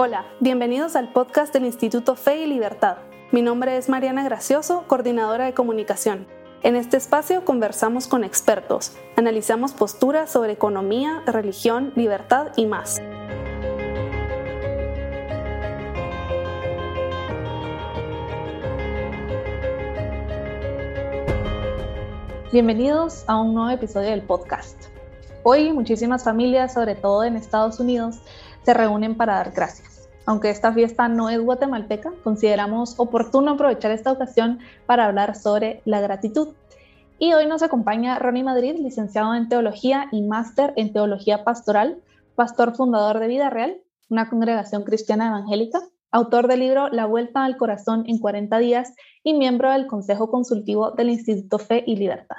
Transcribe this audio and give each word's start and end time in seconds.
Hola, 0.00 0.26
bienvenidos 0.38 0.94
al 0.94 1.08
podcast 1.08 1.52
del 1.52 1.64
Instituto 1.64 2.14
Fe 2.14 2.44
y 2.44 2.46
Libertad. 2.46 2.98
Mi 3.32 3.42
nombre 3.42 3.76
es 3.76 3.88
Mariana 3.88 4.22
Gracioso, 4.22 4.84
coordinadora 4.86 5.46
de 5.46 5.54
comunicación. 5.54 6.28
En 6.62 6.76
este 6.76 6.96
espacio 6.96 7.44
conversamos 7.44 8.06
con 8.06 8.22
expertos, 8.22 8.92
analizamos 9.16 9.72
posturas 9.72 10.30
sobre 10.30 10.52
economía, 10.52 11.24
religión, 11.26 11.92
libertad 11.96 12.52
y 12.54 12.66
más. 12.66 13.02
Bienvenidos 22.52 23.24
a 23.26 23.40
un 23.40 23.52
nuevo 23.52 23.70
episodio 23.70 24.10
del 24.10 24.22
podcast. 24.22 24.80
Hoy 25.42 25.72
muchísimas 25.72 26.22
familias, 26.22 26.74
sobre 26.74 26.94
todo 26.94 27.24
en 27.24 27.34
Estados 27.34 27.80
Unidos, 27.80 28.20
se 28.64 28.74
reúnen 28.74 29.16
para 29.16 29.34
dar 29.34 29.52
gracias. 29.52 30.08
Aunque 30.28 30.50
esta 30.50 30.72
fiesta 30.72 31.08
no 31.08 31.30
es 31.30 31.40
guatemalteca, 31.40 32.12
consideramos 32.22 33.00
oportuno 33.00 33.52
aprovechar 33.52 33.92
esta 33.92 34.12
ocasión 34.12 34.58
para 34.84 35.06
hablar 35.06 35.34
sobre 35.34 35.80
la 35.86 36.02
gratitud. 36.02 36.48
Y 37.18 37.32
hoy 37.32 37.46
nos 37.46 37.62
acompaña 37.62 38.18
Ronnie 38.18 38.44
Madrid, 38.44 38.76
licenciado 38.78 39.34
en 39.34 39.48
Teología 39.48 40.08
y 40.12 40.22
máster 40.22 40.74
en 40.76 40.92
Teología 40.92 41.44
Pastoral, 41.44 42.02
pastor 42.34 42.76
fundador 42.76 43.20
de 43.20 43.26
Vida 43.26 43.48
Real, 43.48 43.80
una 44.10 44.28
congregación 44.28 44.84
cristiana 44.84 45.28
evangélica, 45.28 45.80
autor 46.10 46.46
del 46.46 46.60
libro 46.60 46.88
La 46.88 47.06
Vuelta 47.06 47.44
al 47.44 47.56
Corazón 47.56 48.04
en 48.06 48.18
40 48.18 48.58
días 48.58 48.94
y 49.22 49.34
miembro 49.34 49.72
del 49.72 49.86
Consejo 49.86 50.30
Consultivo 50.30 50.92
del 50.92 51.10
Instituto 51.10 51.58
Fe 51.58 51.84
y 51.86 51.96
Libertad. 51.96 52.36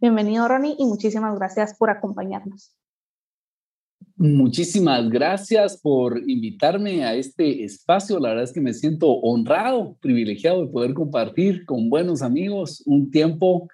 Bienvenido, 0.00 0.48
Ronnie, 0.48 0.76
y 0.78 0.86
muchísimas 0.86 1.36
gracias 1.36 1.76
por 1.76 1.90
acompañarnos. 1.90 2.74
Muchísimas 4.24 5.10
gracias 5.10 5.80
por 5.80 6.16
invitarme 6.30 7.04
a 7.04 7.12
este 7.12 7.64
espacio. 7.64 8.20
La 8.20 8.28
verdad 8.28 8.44
es 8.44 8.52
que 8.52 8.60
me 8.60 8.72
siento 8.72 9.08
honrado, 9.08 9.96
privilegiado 10.00 10.64
de 10.64 10.70
poder 10.70 10.94
compartir 10.94 11.66
con 11.66 11.90
buenos 11.90 12.22
amigos 12.22 12.84
un 12.86 13.10
tiempo 13.10 13.66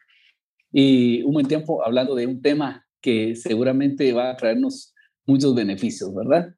y 0.73 1.23
un 1.25 1.35
buen 1.35 1.47
tiempo 1.47 1.85
hablando 1.85 2.15
de 2.15 2.27
un 2.27 2.41
tema 2.41 2.87
que 3.03 3.37
seguramente 3.37 4.11
va 4.15 4.31
a 4.31 4.37
traernos 4.39 4.95
muchos 5.27 5.55
beneficios, 5.55 6.15
¿verdad? 6.15 6.55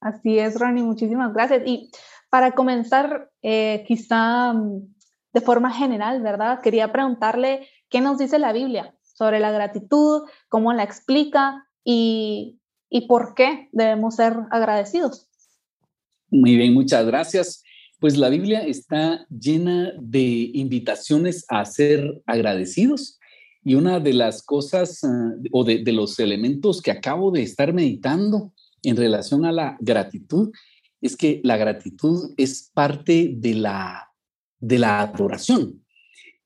Así 0.00 0.38
es, 0.38 0.56
Ronnie, 0.56 0.84
muchísimas 0.84 1.34
gracias. 1.34 1.64
Y 1.66 1.90
para 2.30 2.52
comenzar, 2.52 3.32
eh, 3.42 3.82
quizá 3.88 4.52
mm, 4.52 4.94
de 5.32 5.40
forma 5.40 5.72
general, 5.72 6.22
¿verdad? 6.22 6.60
Quería 6.60 6.92
preguntarle 6.92 7.66
qué 7.88 8.00
nos 8.00 8.18
dice 8.18 8.38
la 8.38 8.52
Biblia 8.52 8.94
sobre 9.02 9.40
la 9.40 9.50
gratitud, 9.50 10.28
cómo 10.48 10.72
la 10.72 10.84
explica 10.84 11.66
y 11.82 12.60
y 12.90 13.06
por 13.06 13.34
qué 13.34 13.68
debemos 13.72 14.16
ser 14.16 14.34
agradecidos. 14.50 15.28
Muy 16.30 16.56
bien, 16.56 16.74
muchas 16.74 17.06
gracias. 17.06 17.62
Pues 17.98 18.16
la 18.16 18.28
Biblia 18.28 18.60
está 18.66 19.26
llena 19.28 19.92
de 19.98 20.50
invitaciones 20.52 21.44
a 21.48 21.64
ser 21.64 22.22
agradecidos 22.26 23.18
y 23.64 23.74
una 23.74 23.98
de 23.98 24.12
las 24.12 24.42
cosas 24.44 25.02
ah, 25.02 25.32
o 25.50 25.64
de, 25.64 25.82
los 25.92 26.20
elementos 26.20 26.80
que 26.80 26.92
acabo 26.92 27.32
de 27.32 27.42
estar 27.42 27.72
meditando 27.72 28.52
en 28.84 28.96
relación 28.96 29.44
a 29.44 29.50
la 29.50 29.76
gratitud 29.80 30.52
es 31.00 31.16
que 31.16 31.40
la 31.42 31.56
gratitud 31.56 32.32
es 32.36 32.70
parte 32.72 33.32
de 33.34 33.54
la, 33.54 34.12
de 34.60 34.78
la 34.78 35.00
adoración, 35.00 35.84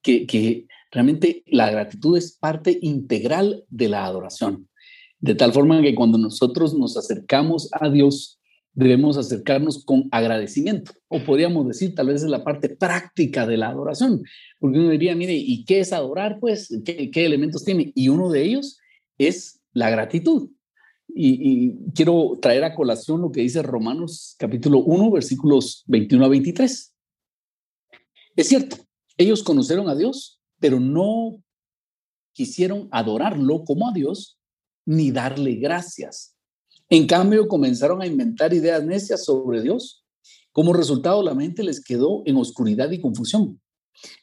que, 0.01 0.27
que 0.27 0.67
realmente 0.91 1.43
la 1.47 1.71
gratitud 1.71 2.17
es 2.17 2.33
parte 2.33 2.79
integral 2.81 3.65
de 3.69 3.89
la 3.89 4.07
adoración. 4.07 4.70
De 5.21 5.35
tal 5.35 5.53
forma 5.53 5.83
que 5.83 5.95
cuando 5.95 6.19
nosotros 6.19 6.75
nos 6.75 6.97
acercamos 6.97 7.69
a 7.73 7.91
Dios, 7.91 8.41
debemos 8.73 9.17
acercarnos 9.17 9.85
con 9.85 10.09
agradecimiento, 10.11 10.93
o 11.09 11.23
podríamos 11.25 11.67
decir, 11.67 11.95
tal 11.95 12.07
vez 12.07 12.23
es 12.23 12.31
la 12.31 12.45
parte 12.45 12.69
práctica 12.69 13.47
de 13.47 13.57
la 13.57 13.69
adoración, 13.69 14.23
porque 14.59 14.79
uno 14.79 14.91
diría, 14.91 15.15
mire, 15.15 15.35
¿y 15.35 15.65
qué 15.65 15.81
es 15.81 15.93
adorar? 15.93 16.39
Pues, 16.41 16.81
¿qué, 16.85 17.11
elementos 17.27 17.65
tiene? 17.65 17.93
Y 17.95 18.09
uno 18.09 18.31
de 18.31 18.45
ellos 18.45 18.79
es 19.19 19.61
la 19.73 19.91
gratitud. 19.91 20.51
Y, 21.13 21.29
y, 21.43 21.93
quiero 21.93 22.39
traer 22.41 22.63
a 22.63 22.75
colación 22.75 23.21
lo 23.21 23.33
que 23.33 23.41
dice 23.41 23.63
Romanos 23.63 24.37
capítulo 24.39 24.79
1, 24.79 25.11
versículos 25.11 25.83
21 25.89 26.25
a 26.25 26.29
23. 26.29 26.95
Es 28.37 28.49
cierto, 28.49 28.77
ellos 29.19 29.43
conocieron 29.43 29.89
a 29.89 29.97
Dios, 29.97 30.41
pero 30.61 30.79
no 30.79 31.43
quisieron 32.33 32.89
adorarlo 32.93 33.65
como 33.65 33.89
a 33.89 33.93
Dios, 33.93 34.40
ni 34.91 35.13
darle 35.13 35.55
gracias. 35.55 36.35
En 36.89 37.07
cambio, 37.07 37.47
comenzaron 37.47 38.03
a 38.03 38.09
inventar 38.09 38.53
ideas 38.53 38.85
necias 38.85 39.25
sobre 39.25 39.63
Dios. 39.63 40.05
Como 40.51 40.73
resultado, 40.73 41.23
la 41.23 41.33
mente 41.33 41.63
les 41.63 41.81
quedó 41.81 42.25
en 42.27 42.37
oscuridad 42.37 42.91
y 42.91 43.01
confusión. 43.01 43.61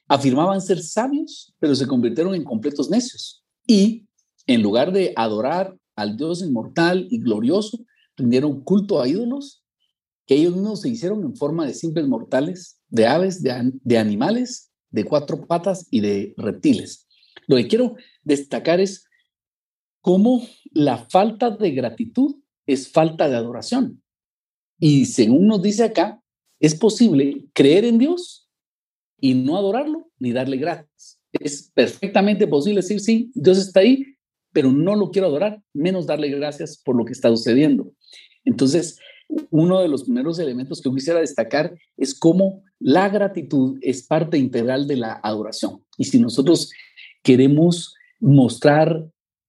Afirmaban 0.10 0.60
ser 0.60 0.84
sabios, 0.84 1.56
pero 1.60 1.74
se 1.74 1.88
convirtieron 1.88 2.36
en 2.36 2.44
completos 2.44 2.90
necios. 2.90 3.46
Y, 3.66 4.08
en 4.46 4.62
lugar 4.62 4.92
de 4.92 5.14
adorar 5.16 5.74
al 5.96 6.18
Dios 6.18 6.42
inmortal 6.42 7.08
y 7.10 7.20
glorioso, 7.20 7.80
rindieron 8.18 8.62
culto 8.62 9.00
a 9.00 9.08
ídolos 9.08 9.64
que 10.26 10.36
ellos 10.36 10.54
mismos 10.54 10.82
se 10.82 10.90
hicieron 10.90 11.24
en 11.24 11.38
forma 11.38 11.66
de 11.66 11.74
simples 11.74 12.06
mortales, 12.10 12.82
de 12.90 13.08
aves, 13.08 13.42
de, 13.42 13.72
de 13.72 13.98
animales, 13.98 14.70
de 14.90 15.06
cuatro 15.06 15.48
patas 15.48 15.88
y 15.92 16.02
de 16.02 16.34
reptiles. 16.36 17.08
Lo 17.48 17.56
que 17.56 17.70
quiero 17.70 17.96
destacar 18.24 18.82
es 18.82 19.07
cómo 20.08 20.48
la 20.72 21.00
falta 21.00 21.50
de 21.50 21.72
gratitud 21.72 22.38
es 22.66 22.90
falta 22.90 23.28
de 23.28 23.36
adoración. 23.36 24.02
Y 24.80 25.04
según 25.04 25.48
nos 25.48 25.62
dice 25.62 25.84
acá, 25.84 26.24
es 26.62 26.76
posible 26.76 27.44
creer 27.52 27.84
en 27.84 27.98
Dios 27.98 28.50
y 29.20 29.34
no 29.34 29.58
adorarlo 29.58 30.10
ni 30.18 30.32
darle 30.32 30.56
gracias. 30.56 31.20
Es 31.34 31.74
perfectamente 31.76 32.48
posible 32.48 32.80
decir, 32.80 33.02
sí, 33.02 33.34
Dios 33.36 33.58
está 33.58 33.82
ahí, 33.82 34.06
pero 34.54 34.72
no 34.72 34.96
lo 34.96 35.12
quiero 35.12 35.28
adorar, 35.28 35.62
menos 35.74 36.06
darle 36.06 36.30
gracias 36.30 36.78
por 36.78 36.96
lo 36.96 37.04
que 37.04 37.12
está 37.12 37.28
sucediendo. 37.28 37.92
Entonces, 38.46 38.98
uno 39.50 39.82
de 39.82 39.90
los 39.90 40.06
primeros 40.06 40.40
elementos 40.40 40.82
que 40.82 40.90
quisiera 40.90 41.20
destacar 41.20 41.78
es 41.98 42.18
cómo 42.18 42.64
la 42.80 43.10
gratitud 43.10 43.78
es 43.82 44.04
parte 44.04 44.38
integral 44.38 44.88
de 44.88 44.96
la 44.96 45.20
adoración. 45.22 45.84
Y 45.98 46.06
si 46.06 46.18
nosotros 46.18 46.72
queremos 47.24 47.94
mostrar 48.22 49.06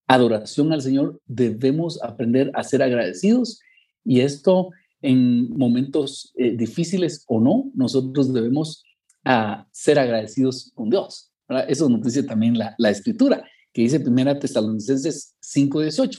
adoración 0.09 0.73
al 0.73 0.83
Señor, 0.83 1.21
debemos 1.27 2.03
aprender 2.03 2.51
a 2.55 2.65
ser 2.65 2.83
agradecidos 2.83 3.61
y 4.05 4.21
esto 4.21 4.71
en 5.03 5.51
momentos 5.51 6.33
eh, 6.37 6.57
difíciles 6.57 7.25
o 7.29 7.41
no, 7.41 7.71
nosotros 7.75 8.33
debemos 8.33 8.83
ah, 9.25 9.69
ser 9.71 9.99
agradecidos 9.99 10.73
con 10.75 10.91
Dios. 10.91 11.31
Eso 11.69 11.89
nos 11.89 12.03
dice 12.03 12.23
también 12.25 12.59
la, 12.59 12.75
la 12.79 12.91
escritura, 12.91 13.45
que 13.73 13.83
dice 13.83 14.01
Primera 14.01 14.39
Tesalonicenses 14.39 15.37
5:18. 15.41 16.19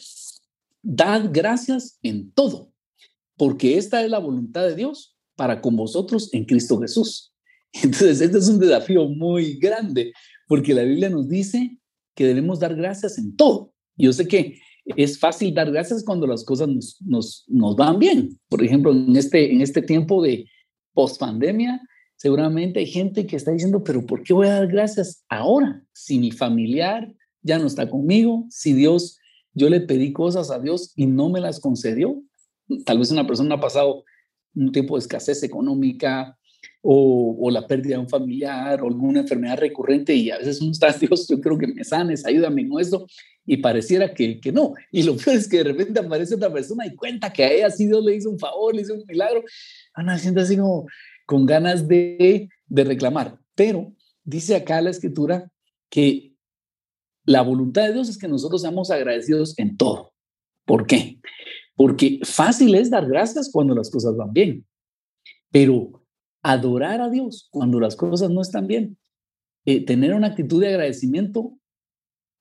Dad 0.82 1.30
gracias 1.32 2.00
en 2.02 2.32
todo, 2.32 2.72
porque 3.36 3.78
esta 3.78 4.04
es 4.04 4.10
la 4.10 4.20
voluntad 4.20 4.66
de 4.66 4.76
Dios 4.76 5.18
para 5.36 5.62
con 5.62 5.76
vosotros 5.76 6.34
en 6.34 6.46
Cristo 6.46 6.80
Jesús. 6.80 7.34
Entonces, 7.74 8.22
este 8.22 8.38
es 8.38 8.48
un 8.48 8.60
desafío 8.60 9.08
muy 9.08 9.58
grande, 9.60 10.14
porque 10.48 10.74
la 10.74 10.84
Biblia 10.84 11.10
nos 11.10 11.28
dice 11.28 11.78
que 12.16 12.26
debemos 12.26 12.60
dar 12.60 12.76
gracias 12.76 13.18
en 13.18 13.36
todo. 13.36 13.74
Yo 14.00 14.14
sé 14.14 14.28
que 14.28 14.60
es 14.86 15.20
fácil 15.20 15.54
dar 15.54 15.72
gracias 15.72 16.04
cuando 16.04 16.26
las 16.26 16.44
cosas 16.44 16.68
nos, 16.68 16.98
nos, 17.02 17.44
nos 17.48 17.76
van 17.76 18.00
bien. 18.00 18.40
Por 18.48 18.64
ejemplo, 18.64 18.92
en 18.92 19.16
este, 19.16 19.52
en 19.52 19.62
este 19.62 19.82
tiempo 19.82 20.24
de 20.24 20.48
post-pandemia, 20.94 21.82
seguramente 22.16 22.80
hay 22.80 22.88
gente 22.88 23.28
que 23.28 23.36
está 23.36 23.52
diciendo, 23.52 23.84
pero 23.84 24.06
¿por 24.06 24.24
qué 24.24 24.34
voy 24.34 24.48
a 24.48 24.56
dar 24.56 24.68
gracias 24.68 25.24
ahora? 25.30 25.84
Si 25.94 26.18
mi 26.18 26.32
familiar 26.32 27.14
ya 27.42 27.59
no 27.59 27.68
está 27.68 27.90
conmigo, 27.90 28.46
si 28.50 28.74
Dios, 28.74 29.20
yo 29.54 29.70
le 29.70 29.82
pedí 29.82 30.14
cosas 30.14 30.50
a 30.50 30.59
Dios 30.59 30.94
y 30.96 31.06
no 31.06 31.29
me 31.29 31.41
las 31.41 31.59
concedió. 31.59 32.23
Tal 32.85 33.00
vez 33.00 33.12
una 33.12 33.28
persona 33.28 33.56
ha 33.56 33.62
pasado 33.62 34.06
un 34.56 34.72
tiempo 34.72 34.96
de 34.96 35.00
escasez 35.00 35.44
económica, 35.44 36.39
o, 36.81 37.49
la 37.52 37.66
pérdida 37.67 37.96
de 37.96 38.02
un 38.02 38.09
familiar 38.09 38.81
o 38.81 38.87
alguna 38.87 39.22
enfermedad 39.22 39.58
recurrente 39.58 40.14
y 40.16 40.31
a 40.31 40.37
veces 40.37 40.61
uno 40.61 40.72
está, 40.72 40.91
Dios, 40.91 41.28
yo 41.28 41.40
creo 41.41 41.58
que 41.58 41.67
me 41.67 41.84
sanes, 41.84 42.26
ayúdame 42.26 42.67
con 42.67 42.79
esto 42.79 43.05
y 43.46 43.58
pareciera 43.58 44.14
que, 44.14 44.40
que 44.40 44.52
no. 44.52 44.73
Y 44.91 45.03
lo 45.03 45.17
peor 45.17 45.35
es 45.35 45.47
que 45.47 45.58
de 45.58 45.66
repente 45.66 45.99
aparece 45.99 46.35
otra 46.35 46.52
persona 46.52 46.85
y 46.85 46.96
cuenta 46.96 47.34
que 47.34 47.43
a 47.43 47.52
ella 47.52 47.70
sí 47.70 47.87
Dios 47.87 48.03
le 48.03 48.16
hizo 48.16 48.29
un 48.29 48.40
favor, 48.40 48.76
le 48.76 48.84
hizo 48.84 48.93
un 48.93 49.03
milagro. 49.08 49.43
Ana 49.93 50.17
siente 50.17 50.41
así 50.41 50.55
como 50.55 50.87
con 51.26 51.46
ganas 51.46 51.87
de, 51.87 52.47
de 52.67 52.84
reclamar. 52.84 53.37
Pero 53.55 53.93
dice 54.23 54.55
acá 54.55 54.82
la 54.82 54.91
escritura 54.91 55.52
que 55.90 56.34
la 57.25 57.41
voluntad 57.41 57.87
de 57.87 57.93
Dios 57.93 58.09
es 58.09 58.17
que 58.17 58.28
nosotros 58.28 58.61
seamos 58.61 58.91
agradecidos 58.91 59.58
en 59.58 59.75
todo. 59.75 60.14
¿Por 60.66 60.85
qué? 60.85 61.20
Porque 61.75 62.20
fácil 62.23 62.75
es 62.75 62.90
dar 62.90 63.08
gracias 63.08 63.49
cuando 63.52 63.73
las 63.75 63.90
cosas 63.90 64.16
van 64.16 64.34
bien, 64.34 64.66
pero 65.52 65.98
adorar 66.41 67.02
a 67.02 67.09
Dios 67.09 67.47
cuando 67.52 67.80
las 67.80 67.96
cosas 67.96 68.30
no 68.30 68.41
están 68.41 68.68
bien, 68.68 68.97
eh, 69.66 69.86
tener 69.86 70.14
una 70.14 70.28
actitud 70.28 70.62
de 70.62 70.70
agradecimiento 70.70 71.58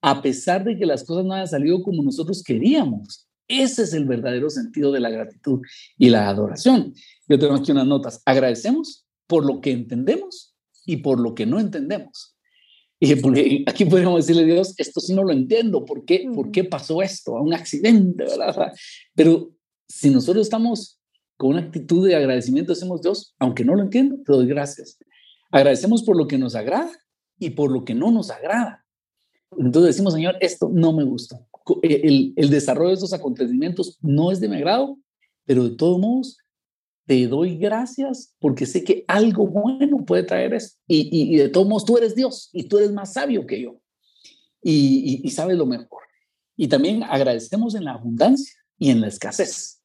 a 0.00 0.23
pesar 0.23 0.65
de 0.65 0.77
que 0.77 0.87
las 0.87 1.05
cosas 1.05 1.25
no 1.25 1.35
hayan 1.35 1.49
salido 1.49 1.83
como 1.83 2.03
nosotros 2.03 2.43
queríamos. 2.43 3.29
Ese 3.49 3.83
es 3.83 3.95
el 3.95 4.05
verdadero 4.05 4.50
sentido 4.50 4.93
de 4.93 5.00
la 5.00 5.11
gratitud 5.11 5.61
y 5.97 6.11
la 6.11 6.29
adoración. 6.29 6.95
Yo 7.27 7.39
tengo 7.39 7.55
aquí 7.55 7.73
unas 7.73 7.87
notas. 7.87 8.23
Agradecemos 8.25 9.06
por 9.27 9.45
lo 9.45 9.61
que 9.61 9.73
entendemos 9.73 10.55
y 10.87 10.99
por 10.99 11.19
lo 11.19 11.35
que 11.35 11.47
no 11.47 11.59
entendemos. 11.59 12.37
Y 13.01 13.15
porque 13.17 13.65
aquí 13.67 13.85
podríamos 13.85 14.27
decirle 14.27 14.51
a 14.51 14.55
Dios, 14.55 14.75
esto 14.77 15.01
sí 15.01 15.15
no 15.15 15.23
lo 15.23 15.33
entiendo, 15.33 15.85
¿por 15.85 16.05
qué, 16.05 16.29
¿por 16.35 16.51
qué 16.51 16.65
pasó 16.65 17.01
esto? 17.01 17.35
Un 17.35 17.55
accidente, 17.55 18.25
¿verdad? 18.25 18.73
Pero 19.15 19.53
si 19.89 20.11
nosotros 20.11 20.47
estamos 20.47 20.98
con 21.38 21.50
una 21.50 21.61
actitud 21.61 22.06
de 22.06 22.17
agradecimiento, 22.17 22.75
decimos, 22.75 23.00
Dios, 23.00 23.35
aunque 23.38 23.64
no 23.64 23.76
lo 23.76 23.82
entiendo, 23.82 24.17
te 24.17 24.32
doy 24.32 24.46
gracias. 24.46 24.99
Agradecemos 25.52 26.02
por 26.02 26.17
lo 26.17 26.26
que 26.26 26.37
nos 26.37 26.56
agrada 26.56 26.90
y 27.38 27.50
por 27.50 27.70
lo 27.70 27.85
que 27.85 27.94
no 27.94 28.11
nos 28.11 28.31
agrada. 28.31 28.85
Entonces 29.56 29.94
decimos, 29.94 30.14
Señor, 30.14 30.37
esto 30.40 30.69
no 30.69 30.93
me 30.93 31.05
gusta. 31.05 31.40
Eh, 31.85 32.32
el, 32.37 32.50
desarrollo 32.50 32.88
de 32.88 32.94
estos 32.94 33.12
acontecimientos 33.12 33.99
no 34.02 34.32
es 34.32 34.40
de 34.40 34.49
mi 34.49 34.56
agrado, 34.56 34.99
pero 35.44 35.69
de 35.69 35.76
todos 35.76 36.00
modos 36.00 36.38
te 37.06 37.26
doy 37.29 37.56
gracias 37.56 38.34
porque 38.41 38.67
sé 38.67 38.82
que 38.82 39.05
algo 39.06 39.46
bueno 39.46 40.05
puede 40.05 40.25
traer 40.25 40.55
eso. 40.55 40.75
Y, 40.88 41.37
de 41.37 41.49
todos 41.49 41.69
modos 41.69 41.84
tú 41.84 41.96
eres 41.96 42.17
Dios 42.17 42.50
y 42.52 42.64
tú 42.64 42.79
eres 42.79 42.93
más 42.93 43.12
sabio 43.12 43.46
que 43.46 43.62
yo 43.62 43.81
y, 44.61 45.20
y 45.23 45.31
sabes 45.31 45.56
lo 45.56 45.67
mejor. 45.67 46.02
Y 46.56 46.67
también 46.67 47.05
agradecemos 47.05 47.76
en 47.76 47.84
la 47.84 47.93
abundancia 47.93 48.58
y 48.76 48.91
en 48.91 49.00
la 49.00 49.06
escasez. 49.06 49.78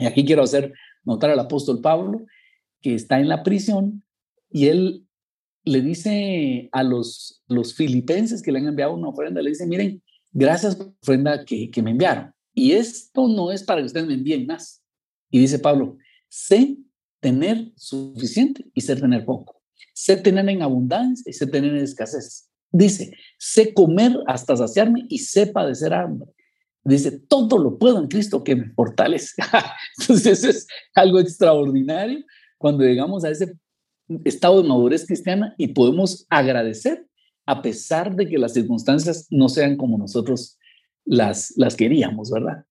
Y 0.00 0.06
aquí 0.06 0.24
quiero 0.24 0.42
hacer 0.42 0.72
notar 1.04 1.30
al 1.30 1.38
apóstol 1.38 1.80
Pablo 1.80 2.24
que 2.80 2.94
está 2.94 3.20
en 3.20 3.28
la 3.28 3.42
prisión 3.42 4.02
y 4.50 4.66
él 4.66 5.06
le 5.64 5.82
dice 5.82 6.68
a 6.72 6.82
los, 6.82 7.42
filipenses 7.76 8.42
que 8.42 8.50
le 8.50 8.58
han 8.58 8.66
enviado 8.66 8.94
una 8.94 9.08
ofrenda, 9.08 9.42
le 9.42 9.50
dice, 9.50 9.66
miren, 9.66 10.02
gracias 10.32 10.76
por 10.76 10.86
la 10.86 10.92
ofrenda 11.02 11.44
que, 11.44 11.70
que 11.70 11.82
me 11.82 11.90
enviaron. 11.90 12.32
Y 12.54 12.72
esto 12.72 13.28
no 13.28 13.52
es 13.52 13.62
para 13.62 13.80
que 13.80 13.86
ustedes 13.86 14.06
me 14.06 14.14
envíen 14.14 14.46
más. 14.46 14.82
Y 15.30 15.38
dice 15.38 15.58
Pablo, 15.58 15.98
sé 16.28 16.78
tener 17.20 17.72
suficiente 17.76 18.66
y 18.74 18.80
sé 18.80 18.96
tener 18.96 19.24
poco. 19.24 19.62
Sé 19.94 20.16
tener 20.16 20.48
en 20.48 20.62
abundancia 20.62 21.28
y 21.28 21.32
sé 21.32 21.46
tener 21.46 21.76
en 21.76 21.84
escasez. 21.84 22.48
Dice, 22.72 23.12
sé 23.38 23.74
comer 23.74 24.16
hasta 24.26 24.56
saciarme 24.56 25.04
y 25.08 25.18
sé 25.18 25.46
padecer 25.46 25.92
hambre. 25.92 26.30
Dice, 26.82 27.12
todo 27.12 27.58
lo 27.58 27.78
puedo 27.78 27.98
en 27.98 28.08
Cristo 28.08 28.42
que 28.42 28.56
me 28.56 28.70
fortalece. 28.70 29.34
Entonces, 30.00 30.38
eso 30.38 30.50
es 30.50 30.66
algo 30.94 31.20
extraordinario 31.20 32.24
cuando 32.58 32.84
llegamos 32.84 33.24
a 33.24 33.30
ese 33.30 33.54
estado 34.24 34.62
de 34.62 34.68
madurez 34.68 35.06
cristiana 35.06 35.54
y 35.58 35.68
podemos 35.68 36.26
agradecer 36.30 37.06
a 37.46 37.62
pesar 37.62 38.14
de 38.14 38.28
que 38.28 38.38
las 38.38 38.54
circunstancias 38.54 39.26
no 39.30 39.48
sean 39.48 39.76
como 39.76 39.98
nosotros 39.98 40.58
las, 41.04 41.52
las 41.56 41.76
queríamos, 41.76 42.30
¿verdad? 42.30 42.64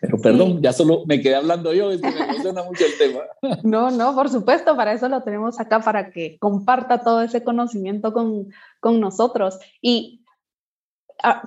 Pero 0.00 0.18
perdón, 0.18 0.60
ya 0.62 0.72
solo 0.72 1.04
me 1.06 1.20
quedé 1.20 1.36
hablando 1.36 1.72
yo, 1.72 1.90
es 1.90 2.00
que 2.00 2.10
me 2.10 2.20
emociona 2.30 2.62
mucho 2.64 2.84
el 2.84 2.98
tema. 2.98 3.20
No, 3.62 3.90
no, 3.90 4.14
por 4.14 4.28
supuesto, 4.28 4.76
para 4.76 4.92
eso 4.92 5.08
lo 5.08 5.22
tenemos 5.22 5.60
acá, 5.60 5.80
para 5.80 6.10
que 6.10 6.38
comparta 6.38 7.02
todo 7.02 7.22
ese 7.22 7.44
conocimiento 7.44 8.12
con, 8.12 8.48
con 8.80 9.00
nosotros. 9.00 9.58
Y 9.80 10.24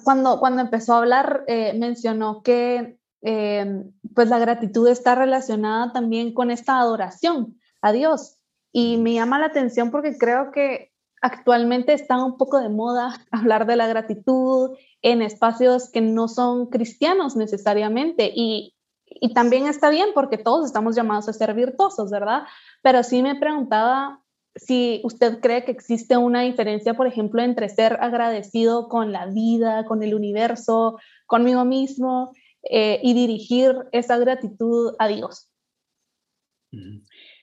cuando, 0.03 0.39
cuando 0.39 0.61
empezó 0.61 0.93
a 0.93 0.97
hablar, 0.99 1.43
eh, 1.47 1.73
mencionó 1.77 2.43
que 2.43 2.97
eh, 3.21 3.83
pues 4.15 4.29
la 4.29 4.39
gratitud 4.39 4.87
está 4.87 5.15
relacionada 5.15 5.93
también 5.93 6.33
con 6.33 6.51
esta 6.51 6.79
adoración 6.79 7.59
a 7.81 7.91
Dios. 7.91 8.37
Y 8.73 8.97
me 8.97 9.13
llama 9.13 9.39
la 9.39 9.47
atención 9.47 9.91
porque 9.91 10.17
creo 10.17 10.51
que 10.51 10.91
actualmente 11.21 11.93
está 11.93 12.23
un 12.23 12.37
poco 12.37 12.59
de 12.59 12.69
moda 12.69 13.25
hablar 13.31 13.65
de 13.65 13.75
la 13.75 13.87
gratitud 13.87 14.71
en 15.01 15.21
espacios 15.21 15.89
que 15.89 16.01
no 16.01 16.27
son 16.27 16.67
cristianos 16.67 17.35
necesariamente 17.35 18.31
y, 18.35 18.75
y 19.05 19.33
también 19.33 19.67
está 19.67 19.89
bien 19.89 20.09
porque 20.13 20.37
todos 20.37 20.65
estamos 20.65 20.95
llamados 20.95 21.29
a 21.29 21.33
ser 21.33 21.53
virtuosos, 21.53 22.11
¿verdad? 22.11 22.43
Pero 22.81 23.03
sí 23.03 23.21
me 23.21 23.35
preguntaba 23.35 24.20
si 24.55 25.01
usted 25.03 25.39
cree 25.39 25.63
que 25.63 25.71
existe 25.71 26.17
una 26.17 26.41
diferencia, 26.41 26.93
por 26.93 27.07
ejemplo, 27.07 27.41
entre 27.41 27.69
ser 27.69 27.97
agradecido 28.01 28.87
con 28.89 29.11
la 29.11 29.27
vida, 29.27 29.85
con 29.85 30.03
el 30.03 30.13
universo, 30.13 30.97
conmigo 31.25 31.65
mismo 31.65 32.33
eh, 32.69 32.99
y 33.01 33.13
dirigir 33.13 33.73
esa 33.91 34.17
gratitud 34.17 34.93
a 34.99 35.07
Dios. 35.07 35.47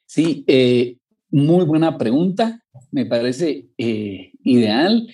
Sí, 0.06 0.44
eh, 0.46 0.96
muy 1.30 1.64
buena 1.64 1.98
pregunta, 1.98 2.64
me 2.90 3.04
parece 3.04 3.68
eh, 3.76 4.32
ideal 4.42 5.06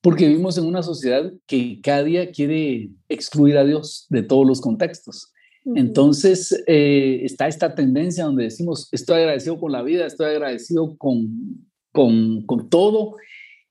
porque 0.00 0.28
vivimos 0.28 0.56
en 0.58 0.64
una 0.64 0.82
sociedad 0.82 1.32
que 1.46 1.80
cada 1.82 2.04
día 2.04 2.30
quiere 2.30 2.90
excluir 3.08 3.58
a 3.58 3.64
Dios 3.64 4.06
de 4.10 4.22
todos 4.22 4.46
los 4.46 4.60
contextos. 4.60 5.32
Entonces 5.74 6.64
eh, 6.66 7.20
está 7.24 7.48
esta 7.48 7.74
tendencia 7.74 8.24
donde 8.24 8.44
decimos, 8.44 8.88
estoy 8.92 9.20
agradecido 9.20 9.58
con 9.58 9.72
la 9.72 9.82
vida, 9.82 10.06
estoy 10.06 10.26
agradecido 10.26 10.96
con, 10.96 11.68
con, 11.92 12.42
con 12.46 12.68
todo, 12.70 13.16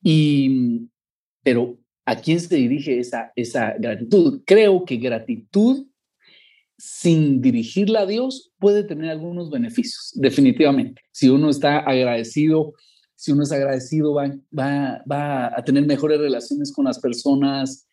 y, 0.01 0.89
pero 1.43 1.77
¿a 2.05 2.15
quién 2.15 2.39
se 2.39 2.55
dirige 2.55 2.99
esa, 2.99 3.31
esa 3.35 3.73
gratitud? 3.77 4.41
Creo 4.45 4.85
que 4.85 4.97
gratitud 4.97 5.87
sin 6.77 7.41
dirigirla 7.41 8.01
a 8.01 8.05
Dios 8.05 8.51
puede 8.59 8.83
tener 8.83 9.09
algunos 9.09 9.49
beneficios, 9.49 10.11
definitivamente. 10.13 11.01
Si 11.11 11.29
uno 11.29 11.49
está 11.49 11.79
agradecido 11.79 12.73
si 13.17 13.31
uno 13.31 13.43
es 13.43 13.51
agradecido, 13.51 14.13
va, 14.13 14.31
va, 14.57 15.03
va 15.11 15.47
a 15.47 15.63
tener 15.65 15.85
mejores 15.85 16.19
relaciones 16.19 16.71
con 16.71 16.85
las 16.85 16.99
personas. 16.99 17.87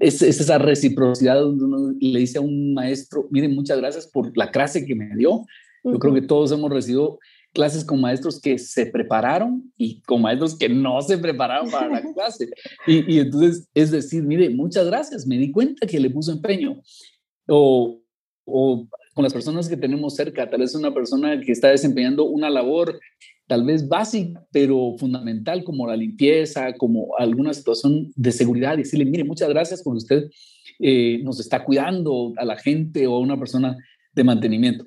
Es, 0.00 0.22
es, 0.22 0.40
esa 0.40 0.58
reciprocidad 0.58 1.40
donde 1.40 1.64
uno 1.64 1.94
le 2.00 2.18
dice 2.18 2.38
a 2.38 2.40
un 2.40 2.74
maestro, 2.74 3.28
miren, 3.30 3.54
muchas 3.54 3.78
gracias 3.78 4.06
por 4.06 4.36
la 4.36 4.50
clase 4.50 4.84
que 4.84 4.94
me 4.94 5.14
dio. 5.16 5.44
Yo 5.84 5.98
creo 5.98 6.14
que 6.14 6.22
todos 6.22 6.52
hemos 6.52 6.70
recibido 6.70 7.18
clases 7.52 7.84
con 7.84 8.00
maestros 8.00 8.40
que 8.40 8.58
se 8.58 8.86
prepararon 8.86 9.72
y 9.76 10.00
con 10.02 10.22
maestros 10.22 10.56
que 10.56 10.68
no 10.68 11.00
se 11.02 11.18
prepararon 11.18 11.70
para 11.70 11.88
la 11.88 12.02
clase. 12.14 12.48
Y, 12.86 13.14
y, 13.14 13.18
entonces 13.20 13.68
es 13.74 13.90
decir, 13.90 14.22
mire, 14.22 14.50
muchas 14.50 14.86
gracias, 14.86 15.26
me 15.26 15.38
di 15.38 15.50
cuenta 15.50 15.86
que 15.86 16.00
le 16.00 16.10
puso 16.10 16.32
empeño. 16.32 16.80
O, 17.48 18.00
o 18.44 18.88
con 19.14 19.24
las 19.24 19.32
personas 19.32 19.68
que 19.68 19.76
tenemos 19.76 20.16
cerca, 20.16 20.48
tal 20.48 20.60
vez 20.60 20.74
una 20.74 20.92
persona 20.92 21.40
que 21.40 21.52
está 21.52 21.68
desempeñando 21.68 22.24
una 22.24 22.48
labor 22.48 22.98
tal 23.46 23.64
vez 23.64 23.86
básica, 23.86 24.46
pero 24.50 24.94
fundamental, 24.98 25.64
como 25.64 25.86
la 25.86 25.96
limpieza, 25.96 26.72
como 26.74 27.08
alguna 27.18 27.52
situación 27.52 28.10
de 28.16 28.32
seguridad, 28.32 28.76
decirle, 28.76 29.04
mire, 29.04 29.24
muchas 29.24 29.48
gracias 29.48 29.82
por 29.82 29.94
usted 29.96 30.30
eh, 30.78 31.20
nos 31.22 31.38
está 31.38 31.64
cuidando 31.64 32.32
a 32.36 32.44
la 32.44 32.56
gente 32.56 33.06
o 33.06 33.14
a 33.14 33.20
una 33.20 33.38
persona 33.38 33.76
de 34.14 34.24
mantenimiento. 34.24 34.86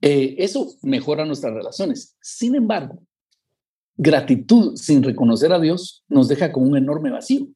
Eh, 0.00 0.36
eso 0.38 0.74
mejora 0.82 1.24
nuestras 1.24 1.54
relaciones. 1.54 2.16
Sin 2.20 2.54
embargo, 2.54 3.02
gratitud 3.96 4.76
sin 4.76 5.02
reconocer 5.02 5.52
a 5.52 5.60
Dios 5.60 6.04
nos 6.08 6.28
deja 6.28 6.50
con 6.50 6.68
un 6.68 6.76
enorme 6.76 7.10
vacío. 7.10 7.46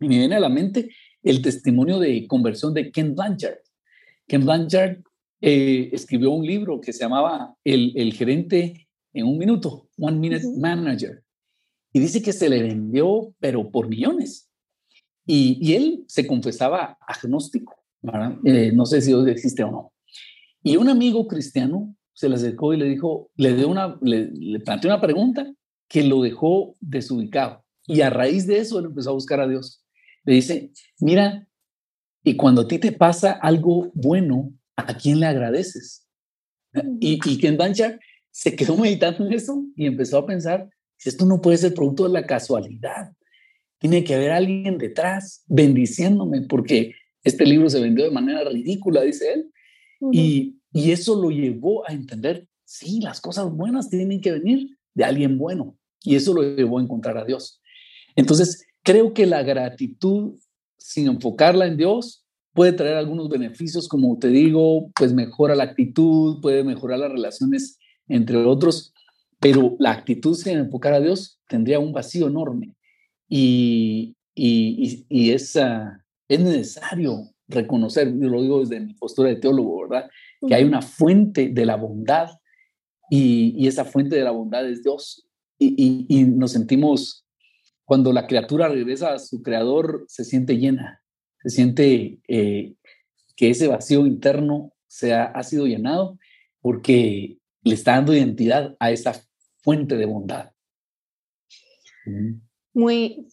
Y 0.00 0.08
me 0.08 0.18
viene 0.18 0.36
a 0.36 0.40
la 0.40 0.48
mente 0.48 0.90
el 1.22 1.40
testimonio 1.40 1.98
de 1.98 2.26
conversión 2.26 2.74
de 2.74 2.90
Ken 2.90 3.14
Blanchard. 3.14 3.58
Ken 4.26 4.44
Blanchard 4.44 5.02
eh, 5.42 5.90
escribió 5.92 6.30
un 6.30 6.46
libro 6.46 6.80
que 6.80 6.92
se 6.92 7.00
llamaba 7.00 7.56
El, 7.64 7.92
el 7.96 8.12
gerente 8.12 8.88
en 9.12 9.26
un 9.26 9.38
minuto, 9.38 9.88
One 9.98 10.18
Minute 10.18 10.46
Manager. 10.56 11.22
Y 11.92 12.00
dice 12.00 12.22
que 12.22 12.32
se 12.32 12.48
le 12.48 12.62
vendió, 12.62 13.34
pero 13.40 13.68
por 13.70 13.88
millones. 13.88 14.48
Y, 15.26 15.58
y 15.60 15.74
él 15.74 16.04
se 16.06 16.26
confesaba 16.26 16.96
agnóstico, 17.06 17.74
eh, 18.44 18.72
no 18.72 18.86
sé 18.86 19.00
si 19.00 19.08
Dios 19.08 19.26
existe 19.26 19.62
o 19.64 19.70
no. 19.70 19.92
Y 20.62 20.76
un 20.76 20.88
amigo 20.88 21.26
cristiano 21.26 21.94
se 22.12 22.28
le 22.28 22.36
acercó 22.36 22.72
y 22.72 22.76
le 22.76 22.88
dijo, 22.88 23.30
le, 23.36 23.54
dio 23.54 23.68
una, 23.68 23.98
le, 24.00 24.30
le 24.30 24.60
planteó 24.60 24.90
una 24.90 25.00
pregunta 25.00 25.52
que 25.88 26.04
lo 26.04 26.22
dejó 26.22 26.76
desubicado. 26.80 27.64
Y 27.86 28.00
a 28.00 28.10
raíz 28.10 28.46
de 28.46 28.58
eso 28.58 28.78
él 28.78 28.86
empezó 28.86 29.10
a 29.10 29.14
buscar 29.14 29.40
a 29.40 29.48
Dios. 29.48 29.84
Le 30.24 30.34
dice, 30.34 30.70
mira, 31.00 31.48
y 32.22 32.36
cuando 32.36 32.62
a 32.62 32.68
ti 32.68 32.78
te 32.78 32.92
pasa 32.92 33.32
algo 33.32 33.90
bueno, 33.94 34.52
¿a 34.76 34.96
quién 34.96 35.20
le 35.20 35.26
agradeces? 35.26 36.06
Y, 37.00 37.20
y 37.24 37.38
Ken 37.38 37.56
Banchar 37.56 38.00
se 38.30 38.56
quedó 38.56 38.76
meditando 38.76 39.26
en 39.26 39.32
eso 39.32 39.64
y 39.76 39.86
empezó 39.86 40.18
a 40.18 40.26
pensar, 40.26 40.70
esto 41.04 41.26
no 41.26 41.40
puede 41.40 41.58
ser 41.58 41.74
producto 41.74 42.04
de 42.04 42.10
la 42.10 42.26
casualidad, 42.26 43.12
tiene 43.78 44.04
que 44.04 44.14
haber 44.14 44.30
alguien 44.30 44.78
detrás 44.78 45.42
bendiciéndome, 45.46 46.42
porque 46.42 46.94
este 47.24 47.44
libro 47.44 47.68
se 47.68 47.80
vendió 47.80 48.04
de 48.04 48.10
manera 48.10 48.44
ridícula, 48.44 49.02
dice 49.02 49.32
él, 49.32 49.50
y, 50.12 50.60
y 50.72 50.92
eso 50.92 51.20
lo 51.20 51.30
llevó 51.30 51.86
a 51.88 51.92
entender, 51.92 52.48
sí, 52.64 53.00
las 53.00 53.20
cosas 53.20 53.50
buenas 53.50 53.90
tienen 53.90 54.20
que 54.20 54.32
venir 54.32 54.78
de 54.94 55.04
alguien 55.04 55.36
bueno, 55.38 55.76
y 56.02 56.16
eso 56.16 56.32
lo 56.32 56.42
llevó 56.42 56.78
a 56.78 56.82
encontrar 56.82 57.18
a 57.18 57.24
Dios. 57.24 57.60
Entonces, 58.16 58.66
creo 58.82 59.14
que 59.14 59.26
la 59.26 59.42
gratitud, 59.42 60.38
sin 60.78 61.08
enfocarla 61.08 61.66
en 61.66 61.76
Dios, 61.76 62.21
puede 62.52 62.72
traer 62.72 62.96
algunos 62.96 63.28
beneficios, 63.28 63.88
como 63.88 64.18
te 64.18 64.28
digo, 64.28 64.90
pues 64.94 65.12
mejora 65.12 65.54
la 65.54 65.64
actitud, 65.64 66.40
puede 66.40 66.64
mejorar 66.64 66.98
las 66.98 67.12
relaciones 67.12 67.78
entre 68.08 68.36
otros, 68.36 68.92
pero 69.40 69.76
la 69.78 69.92
actitud 69.92 70.34
sin 70.34 70.58
enfocar 70.58 70.94
a 70.94 71.00
Dios 71.00 71.40
tendría 71.48 71.78
un 71.78 71.92
vacío 71.92 72.28
enorme 72.28 72.74
y, 73.28 74.16
y, 74.34 75.06
y, 75.08 75.30
es, 75.30 75.56
es 76.28 76.40
necesario 76.40 77.32
reconocer, 77.48 78.08
yo 78.18 78.28
lo 78.28 78.42
digo 78.42 78.60
desde 78.60 78.80
mi 78.80 78.94
postura 78.94 79.28
de 79.28 79.36
teólogo, 79.36 79.88
¿verdad? 79.88 80.10
Que 80.46 80.54
hay 80.54 80.64
una 80.64 80.82
fuente 80.82 81.48
de 81.48 81.66
la 81.66 81.76
bondad 81.76 82.30
y, 83.10 83.66
esa 83.66 83.84
fuente 83.84 84.16
de 84.16 84.24
la 84.24 84.30
bondad 84.30 84.66
es 84.66 84.82
Dios. 84.82 85.28
Y, 85.58 86.24
nos 86.24 86.52
sentimos, 86.52 87.26
cuando 87.84 88.12
la 88.12 88.26
criatura 88.26 88.68
regresa 88.68 89.12
a 89.12 89.18
su 89.18 89.42
creador, 89.42 90.04
se 90.08 90.24
siente 90.24 90.56
llena, 90.56 91.01
se 91.42 91.50
siente 91.50 92.18
eh, 92.28 92.74
que 93.36 93.50
ese 93.50 93.68
vacío 93.68 94.06
interno 94.06 94.72
se 94.86 95.14
ha, 95.14 95.24
ha 95.24 95.42
sido 95.42 95.66
llenado 95.66 96.18
porque 96.60 97.38
le 97.62 97.74
está 97.74 97.92
dando 97.92 98.14
identidad 98.14 98.76
a 98.78 98.90
esa 98.90 99.14
fuente 99.62 99.96
de 99.96 100.06
bondad. 100.06 100.52
Muy, 102.74 103.28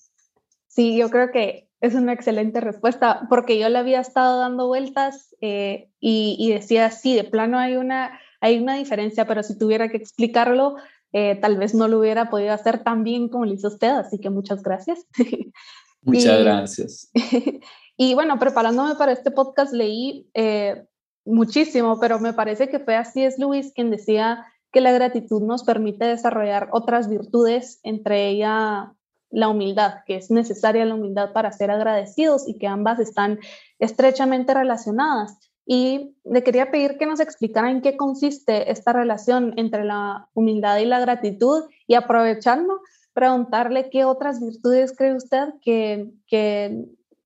sí, 0.67 0.97
yo 0.97 1.09
creo 1.09 1.31
que 1.31 1.69
es 1.81 1.95
una 1.95 2.13
excelente 2.13 2.59
respuesta, 2.59 3.27
porque 3.29 3.57
yo 3.57 3.69
le 3.69 3.77
había 3.77 4.01
estado 4.01 4.39
dando 4.39 4.67
vueltas 4.67 5.35
eh, 5.41 5.89
y, 5.99 6.51
decía, 6.51 6.91
sí, 6.91 7.15
de 7.15 7.23
plano 7.23 7.57
hay 7.57 7.77
una, 7.77 8.19
hay 8.41 8.59
una 8.59 8.75
diferencia, 8.75 9.25
pero 9.25 9.43
si 9.43 9.57
tuviera 9.57 9.89
que 9.89 9.97
explicarlo, 9.97 10.75
eh, 11.13 11.35
tal 11.35 11.57
vez 11.57 11.73
no 11.73 11.87
lo 11.87 11.99
hubiera 11.99 12.29
podido 12.29 12.53
hacer 12.53 12.83
tan 12.83 13.03
bien 13.03 13.29
como 13.29 13.45
lo 13.45 13.53
hizo 13.53 13.69
usted, 13.69 13.89
así 13.89 14.19
que 14.19 14.29
muchas 14.29 14.61
gracias. 14.61 15.05
Muchas 16.01 16.39
gracias. 16.39 17.11
Y 18.01 18.13
bueno, 18.13 18.39
preparándome 18.39 18.95
para 18.95 19.11
este 19.11 19.29
podcast 19.29 19.73
leí 19.73 20.29
eh, 20.33 20.85
muchísimo, 21.25 21.99
pero 21.99 22.17
me 22.17 22.31
parece 22.31 22.69
que 22.69 22.79
fue 22.79 22.95
así 22.95 23.25
es 23.25 23.37
Luis 23.37 23.73
quien 23.75 23.91
decía 23.91 24.45
que 24.71 24.79
la 24.79 24.93
gratitud 24.93 25.41
nos 25.41 25.65
permite 25.65 26.05
desarrollar 26.05 26.69
otras 26.71 27.09
virtudes, 27.09 27.81
entre 27.83 28.29
ellas 28.29 28.87
la 29.31 29.49
humildad, 29.49 29.95
que 30.05 30.15
es 30.15 30.31
necesaria 30.31 30.85
la 30.85 30.95
humildad 30.95 31.33
para 31.33 31.51
ser 31.51 31.71
agradecidos 31.71 32.47
y 32.47 32.57
que 32.57 32.67
ambas 32.67 32.99
están 32.99 33.39
estrechamente 33.79 34.53
relacionadas. 34.53 35.37
Y 35.65 36.15
le 36.23 36.41
quería 36.41 36.71
pedir 36.71 36.97
que 36.97 37.05
nos 37.05 37.19
explicara 37.19 37.69
en 37.69 37.81
qué 37.81 37.97
consiste 37.97 38.71
esta 38.71 38.93
relación 38.93 39.55
entre 39.57 39.83
la 39.83 40.29
humildad 40.33 40.77
y 40.77 40.85
la 40.85 41.01
gratitud 41.01 41.65
y 41.85 41.95
aprovechando, 41.95 42.79
preguntarle 43.11 43.89
qué 43.89 44.05
otras 44.05 44.39
virtudes 44.39 44.95
cree 44.95 45.17
usted 45.17 45.49
que 45.61 46.13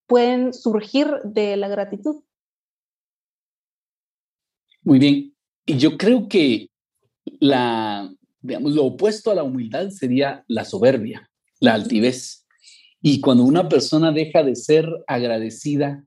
pueden 0.07 0.53
surgir 0.53 1.07
de 1.23 1.57
la 1.57 1.67
gratitud. 1.67 2.23
Muy 4.83 4.99
bien. 4.99 5.35
Y 5.65 5.77
yo 5.77 5.97
creo 5.97 6.27
que 6.27 6.69
la, 7.39 8.13
digamos, 8.41 8.73
lo 8.73 8.85
opuesto 8.85 9.31
a 9.31 9.35
la 9.35 9.43
humildad 9.43 9.89
sería 9.89 10.43
la 10.47 10.65
soberbia, 10.65 11.29
la 11.59 11.73
altivez. 11.73 12.45
Y 13.01 13.21
cuando 13.21 13.43
una 13.43 13.69
persona 13.69 14.11
deja 14.11 14.43
de 14.43 14.55
ser 14.55 14.87
agradecida, 15.07 16.05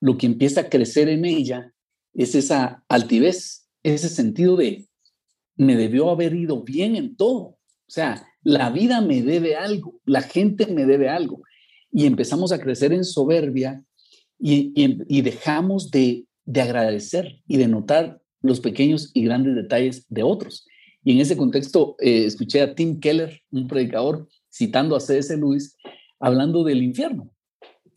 lo 0.00 0.18
que 0.18 0.26
empieza 0.26 0.62
a 0.62 0.68
crecer 0.68 1.08
en 1.08 1.24
ella 1.24 1.72
es 2.14 2.34
esa 2.34 2.84
altivez, 2.88 3.68
ese 3.82 4.08
sentido 4.08 4.56
de 4.56 4.88
me 5.56 5.76
debió 5.76 6.10
haber 6.10 6.34
ido 6.34 6.62
bien 6.62 6.96
en 6.96 7.16
todo. 7.16 7.40
O 7.40 7.90
sea, 7.90 8.26
la 8.42 8.70
vida 8.70 9.00
me 9.00 9.22
debe 9.22 9.56
algo, 9.56 10.00
la 10.04 10.22
gente 10.22 10.66
me 10.66 10.86
debe 10.86 11.08
algo. 11.08 11.42
Y 11.96 12.04
empezamos 12.04 12.52
a 12.52 12.58
crecer 12.58 12.92
en 12.92 13.06
soberbia 13.06 13.82
y, 14.38 15.22
dejamos 15.22 15.90
de, 15.90 16.26
de 16.44 16.60
agradecer 16.60 17.40
y 17.48 17.56
de 17.56 17.68
notar 17.68 18.20
los 18.42 18.60
pequeños 18.60 19.10
y 19.14 19.24
grandes 19.24 19.54
detalles 19.54 20.04
de 20.10 20.22
otros. 20.22 20.66
Y 21.02 21.12
en 21.12 21.20
ese 21.20 21.38
contexto 21.38 21.96
eh, 21.98 22.26
escuché 22.26 22.60
a 22.60 22.74
Tim 22.74 23.00
Keller, 23.00 23.40
un 23.50 23.66
predicador, 23.66 24.28
citando 24.52 24.94
a 24.94 25.00
C.S. 25.00 25.34
Lewis, 25.38 25.74
hablando 26.20 26.64
del 26.64 26.82
infierno. 26.82 27.30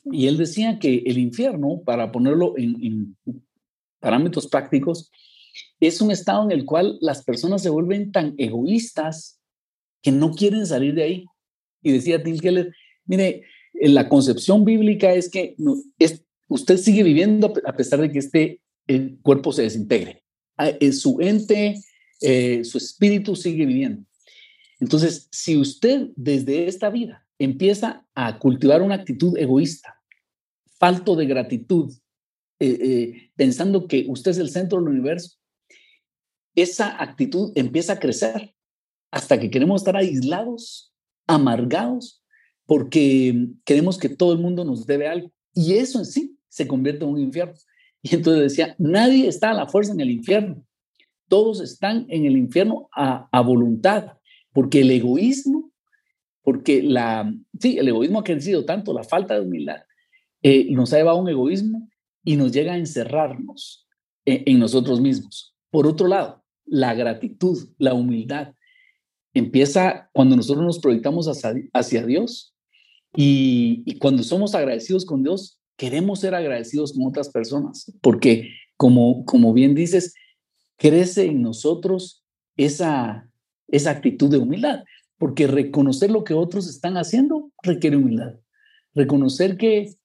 Y 0.05 0.27
él 0.27 0.37
decía 0.37 0.79
que 0.79 1.03
el 1.05 1.17
infierno, 1.17 1.81
para 1.83 2.09
ponerlo 2.09 2.53
en, 2.55 3.17
parámetros 3.99 4.47
prácticos, 4.47 5.11
es 5.81 5.99
un 5.99 6.11
estado 6.11 6.45
en 6.45 6.51
el 6.51 6.63
cual 6.63 6.97
las 7.01 7.25
personas 7.25 7.61
se 7.61 7.69
vuelven 7.69 8.13
tan 8.13 8.33
egoístas 8.37 9.41
que 10.01 10.13
no 10.13 10.31
quieren 10.31 10.65
salir 10.65 10.95
de 10.95 11.03
ahí. 11.03 11.25
Y 11.83 11.91
decía 11.91 12.23
Tim 12.23 12.37
Keller, 12.37 12.73
mire, 13.05 13.43
la 13.81 14.09
concepción 14.09 14.65
bíblica 14.65 15.13
es 15.13 15.29
que 15.29 15.55
usted 16.47 16.77
sigue 16.77 17.03
viviendo 17.03 17.53
a 17.65 17.75
pesar 17.75 18.01
de 18.01 18.11
que 18.11 18.19
este 18.19 18.61
el 18.87 19.19
cuerpo 19.21 19.53
se 19.53 19.61
desintegre. 19.61 20.23
Ah, 20.57 20.71
su 20.91 21.21
ente, 21.21 21.79
eh, 22.21 22.63
su 22.63 22.79
espíritu 22.79 23.35
sigue 23.35 23.65
viviendo. 23.65 24.03
Entonces, 24.79 25.27
si 25.31 25.57
usted 25.57 26.09
desde 26.15 26.67
esta 26.67 26.89
vida 26.89 27.25
empieza 27.37 28.05
a 28.15 28.39
cultivar 28.39 28.81
una 28.81 28.95
actitud 28.95 29.37
egoísta, 29.37 30.01
falto 30.79 31.15
de 31.15 31.27
gratitud, 31.27 31.93
eh, 32.59 32.77
eh, 32.81 33.31
pensando 33.35 33.87
que 33.87 34.05
usted 34.09 34.31
es 34.31 34.37
el 34.39 34.49
centro 34.49 34.79
del 34.79 34.89
universo, 34.89 35.37
esa 36.55 37.01
actitud 37.01 37.51
empieza 37.55 37.93
a 37.93 37.99
crecer 37.99 38.55
hasta 39.11 39.39
que 39.39 39.49
queremos 39.49 39.81
estar 39.81 39.95
aislados, 39.95 40.93
amargados, 41.27 42.23
porque 42.69 43.47
queremos 43.65 43.97
que 43.97 44.09
todo 44.09 44.31
el 44.31 44.37
mundo 44.37 44.63
nos 44.63 44.85
debe 44.85 45.07
algo. 45.07 45.31
Y 45.55 45.73
eso 45.73 45.97
en 45.97 46.05
sí 46.05 46.37
se 46.49 46.67
convierte 46.67 47.03
en 47.03 47.09
un 47.11 47.19
infierno. 47.19 47.55
Y 48.03 48.15
entonces 48.15 48.43
decía, 48.43 48.75
nadie 48.77 49.27
está 49.27 49.49
a 49.49 49.55
la 49.55 49.67
fuerza 49.67 49.91
en 49.91 49.99
el 49.99 50.11
infierno. 50.11 50.63
Todos 51.27 51.61
están 51.61 52.05
en 52.09 52.25
el 52.25 52.37
infierno 52.37 52.87
a, 52.95 53.41
voluntad, 53.41 54.13
porque 54.53 54.81
el 54.81 54.91
egoísmo, 54.91 55.71
porque 56.43 56.83
la, 56.83 57.33
sí, 57.59 57.77
el 57.79 57.87
egoísmo 57.87 58.19
ha 58.19 58.23
crecido 58.23 58.63
tanto, 58.63 58.93
la 58.93 59.03
falta 59.03 59.33
de 59.33 59.41
humildad, 59.41 59.81
eh, 60.43 60.71
nos 60.71 60.93
ha 60.93 60.97
llevado 60.97 61.17
a 61.17 61.21
un 61.21 61.27
egoísmo 61.27 61.89
y 62.23 62.35
nos 62.35 62.51
llega 62.51 62.73
a 62.73 62.77
encerrarnos 62.77 63.87
en, 64.25 64.43
en 64.45 64.59
nosotros 64.59 65.01
mismos. 65.01 65.55
Por 65.71 65.87
otro 65.87 66.07
lado, 66.07 66.45
la 66.65 66.93
gratitud, 66.93 67.67
la 67.79 67.95
humildad, 67.95 68.53
empieza 69.33 70.09
cuando 70.13 70.35
nosotros 70.35 70.63
nos 70.63 70.79
proyectamos 70.79 71.27
hacia, 71.27 71.55
hacia 71.73 72.05
Dios 72.05 72.55
y, 73.15 73.97
cuando 73.99 74.23
somos 74.23 74.55
agradecidos 74.55 75.05
con 75.05 75.23
Dios, 75.23 75.59
queremos 75.77 76.19
ser 76.19 76.35
agradecidos 76.35 76.93
con 76.93 77.07
otras 77.07 77.29
personas, 77.29 77.91
porque 78.01 78.49
como, 78.77 79.25
como 79.25 79.53
bien 79.53 79.75
dices, 79.75 80.13
crece 80.77 81.25
en 81.25 81.41
nosotros 81.41 82.23
esa, 82.55 83.29
esa 83.67 83.91
actitud 83.91 84.29
de 84.29 84.37
humildad, 84.37 84.83
porque 85.17 85.47
reconocer 85.47 86.11
lo 86.11 86.23
que 86.23 86.33
otros 86.33 86.67
están 86.69 86.97
haciendo 86.97 87.51
requiere 87.63 87.97
humildad. 87.97 88.35
Reconocer 88.93 89.57
que, 89.57 89.95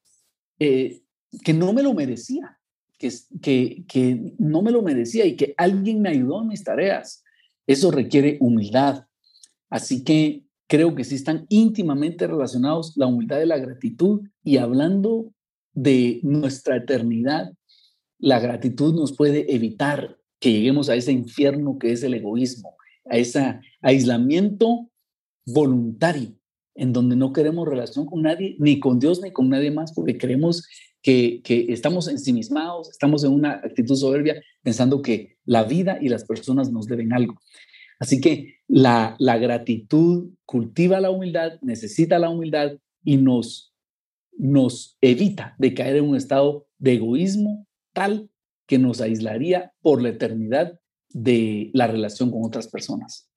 eh, 0.59 1.03
que 1.45 1.53
no 1.53 1.73
me 1.73 1.83
lo 1.83 1.95
merecía, 1.95 2.59
que, 2.99 3.85
que 3.87 4.35
no 4.39 4.63
me 4.63 4.71
lo 4.71 4.83
merecía 4.83 5.27
y 5.27 5.37
que 5.37 5.55
alguien 5.57 6.01
me 6.01 6.09
ayudó 6.09 6.43
en 6.43 6.49
mis 6.49 6.65
tareas, 6.65 7.23
eso 7.67 7.91
requiere 7.91 8.39
humildad. 8.41 9.07
Así 9.69 10.05
que 10.05 10.45
creo 10.75 10.97
que 10.97 11.05
sí 11.05 11.15
están 11.15 11.47
íntimamente 11.51 12.27
relacionados 12.27 12.97
la 12.97 13.07
humildad 13.07 13.41
y 13.41 13.47
la 13.47 13.59
gratitud 13.59 14.23
y 14.43 14.57
hablando 14.57 15.33
de 15.73 16.19
nuestra 16.25 16.79
eternidad, 16.79 17.53
la 18.19 18.41
gratitud 18.41 18.93
nos 18.93 19.17
puede 19.17 19.55
evitar 19.55 20.19
que 20.41 20.51
lleguemos 20.51 20.89
a 20.89 20.97
ese 20.97 21.13
infierno 21.13 21.79
que 21.79 21.93
es 21.93 22.03
el 22.03 22.15
egoísmo, 22.15 22.75
a 23.09 23.19
ese 23.19 23.61
aislamiento 23.83 24.91
voluntario, 25.47 26.35
en 26.75 26.93
donde 26.93 27.15
no 27.15 27.33
queremos 27.33 27.69
relación 27.69 28.07
con 28.07 28.23
nadie, 28.23 28.57
ni 28.59 28.81
con 28.81 28.99
Dios, 28.99 29.23
ni 29.23 29.31
con 29.31 29.49
nadie 29.51 29.71
más, 29.71 29.93
porque 29.93 30.19
creemos 30.19 30.67
que, 31.03 31.41
que 31.45 31.67
estamos 31.69 32.09
ensimismados, 32.09 32.91
estamos 32.91 33.23
en 33.23 33.31
una 33.31 33.53
actitud 33.53 33.95
soberbia, 33.95 34.43
pensando 34.61 35.03
que 35.03 35.37
la 35.45 35.63
vida 35.63 35.99
y 36.01 36.09
las 36.09 36.25
personas 36.25 36.73
nos 36.73 36.87
deben 36.87 37.13
algo. 37.13 37.39
Así 38.05 38.21
que 38.21 38.57
la, 38.69 39.17
la 39.19 39.39
gratitud 39.39 40.35
cultiva 40.45 41.01
la 41.01 41.11
humildad, 41.11 41.53
necesita 41.63 42.19
la 42.19 42.29
humildad 42.29 42.73
y 43.03 43.17
nos 43.17 43.75
nos 44.37 44.99
evita 45.01 45.55
de 45.59 45.73
caer 45.73 45.97
en 45.97 46.09
un 46.11 46.17
estado 46.17 46.67
de 46.79 46.95
egoísmo 46.95 47.67
tal 47.95 48.29
que 48.67 48.79
nos 48.79 49.01
aislaría 49.01 49.73
por 49.81 50.03
la 50.03 50.11
eternidad 50.11 50.79
de 51.09 51.71
la 51.73 51.87
relación 51.87 52.31
con 52.31 52.45
otras 52.45 52.69
personas. 52.69 53.31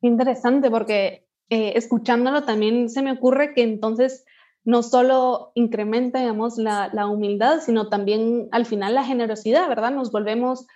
Interesante, 0.00 0.70
porque 0.70 1.26
eh, 1.50 1.72
escuchándolo 1.76 2.44
también 2.44 2.88
se 2.88 3.02
me 3.02 3.12
ocurre 3.12 3.52
que 3.52 3.62
entonces 3.64 4.24
no 4.64 4.82
solo 4.82 5.50
incrementa, 5.54 6.20
digamos, 6.20 6.56
la, 6.56 6.88
la, 6.94 7.06
humildad, 7.06 7.60
sino 7.60 7.88
también 7.88 8.48
al 8.52 8.64
final 8.64 8.94
la 8.94 9.04
generosidad, 9.04 9.68
¿verdad? 9.68 9.90
Nos 9.90 10.10
volvemos, 10.12 10.66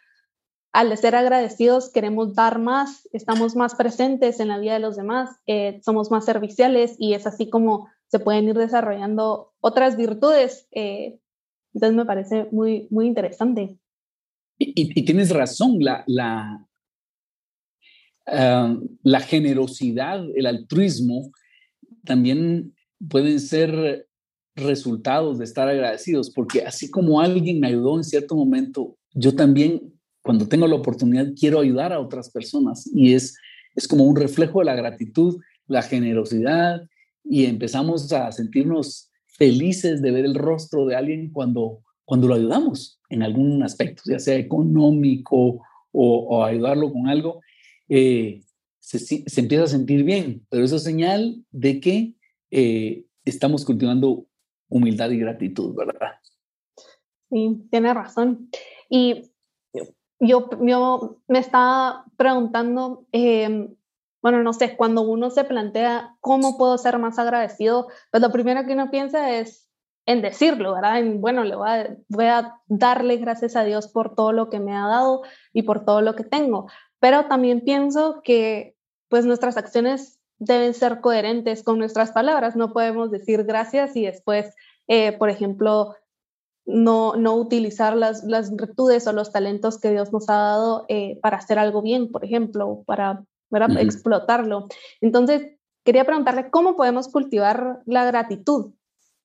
al 0.76 0.94
ser 0.98 1.14
agradecidos, 1.14 1.90
queremos 1.90 2.34
dar 2.34 2.58
más, 2.58 3.08
estamos 3.14 3.56
más 3.56 3.74
presentes 3.74 4.40
en 4.40 4.48
la 4.48 4.58
vida 4.58 4.74
de 4.74 4.80
los 4.80 4.94
demás, 4.94 5.30
eh, 5.46 5.80
somos 5.82 6.10
más 6.10 6.26
serviciales 6.26 6.96
y 6.98 7.14
es 7.14 7.26
así 7.26 7.48
como 7.48 7.88
se 8.08 8.18
pueden 8.18 8.46
ir 8.46 8.56
desarrollando 8.58 9.54
otras 9.60 9.96
virtudes. 9.96 10.68
Eh, 10.72 11.18
entonces 11.72 11.96
me 11.96 12.04
parece 12.04 12.48
muy, 12.52 12.88
muy 12.90 13.06
interesante. 13.06 13.78
Y, 14.58 15.02
tienes 15.06 15.30
razón, 15.30 15.78
la, 15.80 16.04
ah, 18.26 18.76
la 19.02 19.20
generosidad, 19.20 20.26
el 20.34 20.44
altruismo 20.44 21.30
también 22.04 22.74
pueden 23.08 23.40
ser 23.40 24.06
resultados 24.54 25.38
de 25.38 25.44
estar 25.44 25.68
agradecidos, 25.68 26.30
porque 26.30 26.64
así 26.64 26.90
como 26.90 27.18
alguien 27.18 27.60
me 27.60 27.68
ayudó 27.68 27.96
en 27.96 28.04
cierto 28.04 28.36
momento, 28.36 28.98
yo 29.14 29.34
también, 29.34 29.95
cuando 30.26 30.48
tengo 30.48 30.66
la 30.66 30.74
oportunidad, 30.74 31.28
quiero 31.38 31.60
ayudar 31.60 31.92
a 31.92 32.00
otras 32.00 32.30
personas 32.30 32.90
y 32.92 33.14
es, 33.14 33.38
es 33.76 33.86
como 33.86 34.04
un 34.04 34.16
reflejo 34.16 34.58
de 34.58 34.64
la 34.64 34.74
gratitud, 34.74 35.40
la 35.68 35.82
generosidad 35.82 36.82
y 37.22 37.44
empezamos 37.44 38.12
a 38.12 38.32
sentirnos 38.32 39.12
felices 39.26 40.02
de 40.02 40.10
ver 40.10 40.24
el 40.24 40.34
rostro 40.34 40.84
de 40.84 40.96
alguien 40.96 41.30
cuando, 41.30 41.80
cuando 42.04 42.26
lo 42.26 42.34
ayudamos 42.34 43.00
en 43.08 43.22
algún 43.22 43.62
aspecto, 43.62 44.02
ya 44.04 44.18
sea 44.18 44.36
económico 44.36 45.62
o, 45.92 46.44
ayudarlo 46.44 46.92
con 46.92 47.06
algo, 47.06 47.40
eh, 47.88 48.42
se, 48.80 48.98
se, 48.98 49.40
empieza 49.40 49.64
a 49.64 49.68
sentir 49.68 50.02
bien, 50.02 50.44
pero 50.50 50.64
eso 50.64 50.76
es 50.76 50.82
señal 50.82 51.44
de 51.52 51.80
que 51.80 52.14
eh, 52.50 53.04
estamos 53.24 53.64
cultivando 53.64 54.26
humildad 54.68 55.10
y 55.10 55.18
gratitud, 55.18 55.74
¿verdad? 55.74 56.12
Sí, 57.30 57.66
tiene 57.70 57.94
razón. 57.94 58.50
Y 58.90 59.30
yo, 60.20 60.48
me 61.28 61.38
estaba 61.38 62.04
preguntando, 62.16 63.06
em, 63.12 63.74
bueno, 64.22 64.42
no 64.42 64.52
sé, 64.52 64.76
cuando 64.76 65.02
uno 65.02 65.30
se 65.30 65.44
plantea 65.44 66.16
cómo 66.20 66.56
puedo 66.56 66.78
ser 66.78 66.98
más 66.98 67.18
agradecido, 67.18 67.88
pues 68.10 68.22
lo 68.22 68.32
primero 68.32 68.66
que 68.66 68.72
uno 68.72 68.90
piensa 68.90 69.30
es 69.32 69.68
en 70.06 70.22
decirlo, 70.22 70.74
¿verdad? 70.74 70.98
En, 70.98 71.20
bueno, 71.20 71.44
le 71.44 71.56
voy 71.56 71.68
a, 71.68 71.96
voy 72.08 72.26
a 72.26 72.60
darle 72.68 73.16
gracias 73.16 73.56
a 73.56 73.64
Dios 73.64 73.88
por 73.88 74.14
todo 74.14 74.32
lo 74.32 74.48
que 74.48 74.60
me 74.60 74.74
ha 74.74 74.86
dado 74.86 75.22
y 75.52 75.62
por 75.62 75.84
todo 75.84 76.00
lo 76.00 76.14
que 76.14 76.24
tengo. 76.24 76.68
Pero 77.00 77.26
también 77.26 77.60
pienso 77.62 78.22
que 78.22 78.76
pues 79.08 79.26
nuestras 79.26 79.56
acciones 79.56 80.18
deben 80.38 80.74
ser 80.74 81.00
coherentes 81.00 81.62
con 81.62 81.78
nuestras 81.78 82.12
palabras. 82.12 82.56
No 82.56 82.72
podemos 82.72 83.10
decir 83.10 83.44
gracias 83.44 83.96
y 83.96 84.04
después, 84.04 84.54
eh, 84.86 85.12
por 85.12 85.28
ejemplo, 85.28 85.96
no, 86.66 87.14
no 87.16 87.36
utilizar 87.36 87.96
las, 87.96 88.24
las, 88.24 88.54
virtudes 88.54 89.06
o 89.06 89.12
los 89.12 89.32
talentos 89.32 89.80
que 89.80 89.90
Dios 89.90 90.12
nos 90.12 90.28
ha 90.28 90.34
dado 90.34 90.84
eh, 90.88 91.18
para 91.22 91.38
hacer 91.38 91.58
algo 91.58 91.80
bien, 91.80 92.10
por 92.10 92.24
ejemplo, 92.24 92.82
para, 92.86 93.24
explotarlo. 93.78 94.66
Entonces, 95.00 95.56
quería 95.84 96.04
preguntarle 96.04 96.50
cómo 96.50 96.76
podemos 96.76 97.08
cultivar 97.08 97.80
la 97.86 98.04
gratitud 98.04 98.74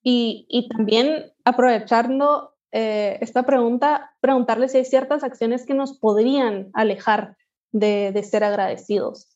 y, 0.02 0.46
y 0.48 0.68
también 0.68 1.32
aprovechando 1.44 2.54
eh, 2.70 3.18
esta 3.20 3.42
pregunta, 3.44 4.14
preguntarle 4.20 4.68
si 4.68 4.78
hay 4.78 4.84
ciertas 4.84 5.24
acciones 5.24 5.66
que 5.66 5.74
nos 5.74 5.98
podrían 5.98 6.70
alejar 6.72 7.36
de, 7.72 8.12
de 8.12 8.22
ser 8.22 8.44
agradecidos. 8.44 9.28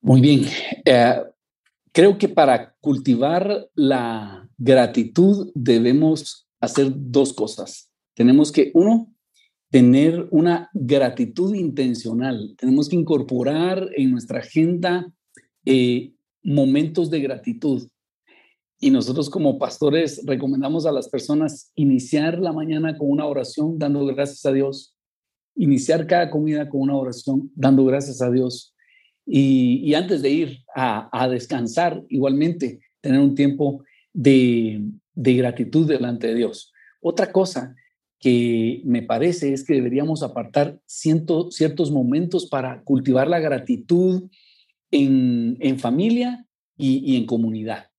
Muy 0.00 0.20
bien. 0.20 0.44
Eh, 0.84 1.22
creo 1.92 2.18
que 2.18 2.28
para 2.28 2.74
cultivar 2.80 3.68
la 3.74 4.48
gratitud 4.56 5.50
debemos 5.54 6.48
hacer 6.60 6.92
dos 6.94 7.32
cosas. 7.32 7.90
Tenemos 8.14 8.50
que, 8.50 8.70
uno, 8.74 9.12
tener 9.70 10.28
una 10.30 10.70
gratitud 10.72 11.54
intencional. 11.54 12.54
Tenemos 12.58 12.88
que 12.88 12.96
incorporar 12.96 13.88
en 13.96 14.10
nuestra 14.10 14.40
agenda 14.40 15.12
eh, 15.64 16.12
momentos 16.42 17.10
de 17.10 17.20
gratitud. 17.20 17.88
Y 18.80 18.90
nosotros 18.90 19.28
como 19.28 19.58
pastores 19.58 20.22
recomendamos 20.24 20.86
a 20.86 20.92
las 20.92 21.08
personas 21.08 21.72
iniciar 21.74 22.38
la 22.38 22.52
mañana 22.52 22.96
con 22.96 23.10
una 23.10 23.26
oración 23.26 23.78
dando 23.78 24.04
gracias 24.06 24.44
a 24.46 24.52
Dios. 24.52 24.94
Iniciar 25.56 26.06
cada 26.06 26.30
comida 26.30 26.68
con 26.68 26.82
una 26.82 26.96
oración 26.96 27.50
dando 27.54 27.84
gracias 27.84 28.22
a 28.22 28.30
Dios 28.30 28.74
y, 29.30 29.92
antes 29.92 30.22
de 30.22 30.30
ir 30.30 30.64
a, 30.74 31.28
descansar, 31.28 32.02
igualmente, 32.08 32.80
tener 33.02 33.20
un 33.20 33.34
tiempo 33.34 33.84
de, 34.14 34.80
gratitud 35.14 35.86
delante 35.86 36.28
de 36.28 36.34
Dios. 36.34 36.72
Otra 37.02 37.30
cosa 37.30 37.76
que 38.18 38.80
me 38.84 39.02
parece 39.02 39.52
es 39.52 39.64
que 39.64 39.74
deberíamos 39.74 40.22
apartar 40.22 40.80
ciertos 40.86 41.90
momentos 41.90 42.46
para 42.46 42.82
cultivar 42.84 43.28
la 43.28 43.38
gratitud 43.38 44.30
en, 44.90 45.78
familia 45.78 46.46
y, 46.78 47.16
en 47.16 47.26
comunidad. 47.26 47.90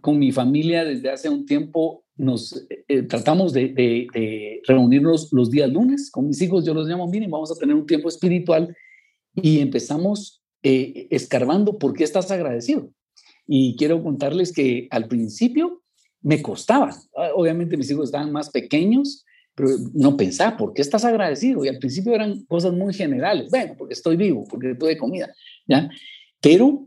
Con 0.00 0.18
mi 0.18 0.32
familia 0.32 0.82
desde 0.86 1.10
hace 1.10 1.28
un 1.28 1.44
tiempo 1.44 2.04
nos 2.16 2.66
eh, 2.88 3.02
tratamos 3.02 3.52
de, 3.52 4.62
reunirnos 4.66 5.30
los 5.30 5.50
días 5.50 5.70
lunes. 5.70 6.10
Con 6.10 6.28
mis 6.28 6.40
hijos 6.40 6.64
yo 6.64 6.72
los 6.72 6.88
llamo, 6.88 7.06
miren, 7.06 7.30
vamos 7.30 7.52
a 7.52 7.54
tener 7.54 7.76
un 7.76 7.84
tiempo 7.84 8.08
espiritual 8.08 8.74
y 9.34 9.60
empezamos 9.60 10.42
eh, 10.62 11.08
escarbando 11.10 11.78
por 11.78 11.94
qué 11.94 12.04
estás 12.04 12.30
agradecido. 12.30 12.90
Y 13.46 13.76
quiero 13.76 14.02
contarles 14.02 14.52
que 14.52 14.88
al 14.90 15.08
principio 15.08 15.82
me 16.22 16.40
costaba. 16.40 16.90
Ah, 17.16 17.30
obviamente 17.34 17.76
mis 17.76 17.90
hijos 17.90 18.06
estaban 18.06 18.32
más 18.32 18.50
pequeños, 18.50 19.24
pero 19.54 19.68
no 19.92 20.16
pensaba, 20.16 20.56
¿por 20.56 20.72
qué 20.72 20.82
estás 20.82 21.04
agradecido? 21.04 21.64
Y 21.64 21.68
al 21.68 21.78
principio 21.78 22.14
eran 22.14 22.44
cosas 22.46 22.72
muy 22.72 22.94
generales. 22.94 23.50
Bueno, 23.50 23.74
porque 23.76 23.94
estoy 23.94 24.16
vivo, 24.16 24.44
porque 24.48 24.74
tuve 24.74 24.96
comida, 24.96 25.32
¿ya? 25.66 25.88
Pero 26.40 26.86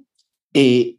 eh, 0.53 0.97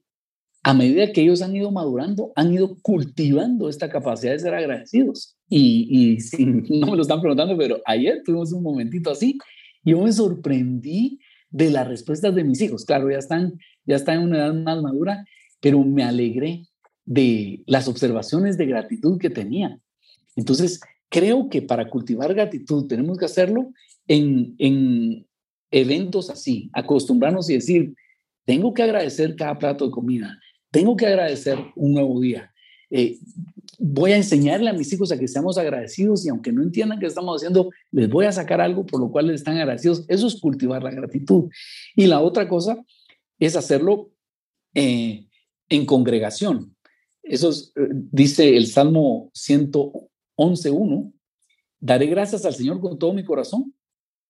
a 0.63 0.75
medida 0.75 1.13
que 1.13 1.23
ellos 1.23 1.43
han 1.43 1.57
ido 1.57 1.71
madurando, 1.71 2.33
han 2.37 2.53
ido 2.53 2.79
cultivando 2.81 3.69
esta 3.69 3.89
capacidad 3.89 4.33
de 4.33 4.39
ser 4.39 4.55
agradecidos. 4.55 5.37
Y, 5.49 6.19
y 6.39 6.45
no 6.79 6.93
me 6.93 6.97
lo 6.97 7.03
están 7.03 7.21
preguntando, 7.21 7.57
pero 7.57 7.81
ayer 7.87 8.23
tuvimos 8.25 8.53
un 8.53 8.63
momentito 8.63 9.11
así 9.11 9.39
yo 9.89 10.03
me 10.03 10.13
sorprendí 10.13 11.19
de 11.51 11.71
las 11.71 11.89
respuestas 11.89 12.35
de 12.35 12.45
mis 12.45 12.61
hijos. 12.61 12.85
Claro, 12.85 13.11
ya 13.11 13.19
están, 13.19 13.59
ya 13.85 13.97
están 13.97 14.19
en 14.19 14.25
una 14.25 14.39
edad 14.39 14.55
más 14.55 14.83
madura, 14.83 15.25
pero 15.61 15.83
me 15.83 16.05
alegré 16.05 16.67
de 17.05 17.63
las 17.67 17.89
observaciones 17.89 18.59
de 18.59 18.67
gratitud 18.67 19.19
que 19.19 19.31
tenía. 19.31 19.79
Entonces, 20.37 20.81
creo 21.09 21.49
que 21.49 21.63
para 21.63 21.89
cultivar 21.89 22.35
gratitud 22.35 22.87
tenemos 22.87 23.19
que 23.19 23.25
hacerlo 23.25 23.73
en, 24.07 24.55
en 24.59 25.27
eventos 25.71 26.31
así, 26.31 26.71
acostumbrarnos 26.73 27.49
y 27.51 27.55
decir, 27.55 27.95
tengo 28.45 28.73
que 28.73 28.83
agradecer 28.83 29.37
cada 29.37 29.59
plato 29.59 29.87
de 29.87 29.91
comida, 29.91 30.39
tengo 30.71 30.97
que 30.97 31.07
agradecer 31.07 31.59
un 31.77 31.95
nuevo 31.95 32.21
día. 32.21 32.53
Eh, 32.91 33.19
voy 33.79 34.13
a 34.13 34.17
enseñarle 34.17 34.71
a 34.71 34.73
mis 34.73 34.93
hijos 34.93 35.13
a 35.13 35.19
que 35.19 35.29
seamos 35.29 35.59
agradecidos 35.59 36.25
y 36.25 36.31
aunque 36.31 36.53
no 36.53 36.63
entiendan 36.63 36.99
qué 36.99 37.07
estamos 37.07 37.37
haciendo, 37.37 37.71
les 37.93 38.09
voy 38.09 38.27
a 38.27 38.33
sacar 38.33 38.61
algo 38.61 38.85
por 38.87 39.01
lo 39.01 39.11
cual 39.11 39.29
les 39.29 39.37
están 39.37 39.57
agradecidos. 39.57 40.05
Eso 40.09 40.27
es 40.27 40.41
cultivar 40.41 40.83
la 40.83 40.91
gratitud. 40.91 41.51
Y 41.95 42.07
la 42.07 42.21
otra 42.21 42.49
cosa 42.49 42.85
es 43.39 43.57
hacerlo 43.57 44.11
eh, 44.75 45.27
en 45.69 45.87
congregación. 45.87 46.75
Eso 47.23 47.51
eh, 47.51 47.89
dice 47.91 48.57
el 48.57 48.67
Salmo 48.67 49.31
111.1, 49.35 51.13
daré 51.81 52.07
gracias 52.07 52.45
al 52.45 52.55
Señor 52.55 52.81
con 52.81 52.99
todo 52.99 53.13
mi 53.13 53.25
corazón 53.25 53.75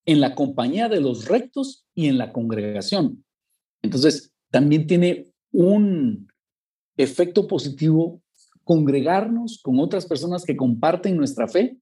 en 0.04 0.20
la 0.20 0.34
compañía 0.34 0.88
de 0.88 1.00
los 1.00 1.26
rectos 1.26 1.86
y 1.94 2.08
en 2.08 2.18
la 2.18 2.32
congregación. 2.32 3.24
Entonces, 3.82 4.32
también 4.50 4.86
tiene 4.86 5.26
un 5.52 6.28
efecto 6.96 7.46
positivo 7.46 8.22
congregarnos 8.68 9.62
con 9.62 9.80
otras 9.80 10.04
personas 10.04 10.44
que 10.44 10.54
comparten 10.54 11.16
nuestra 11.16 11.48
fe 11.48 11.78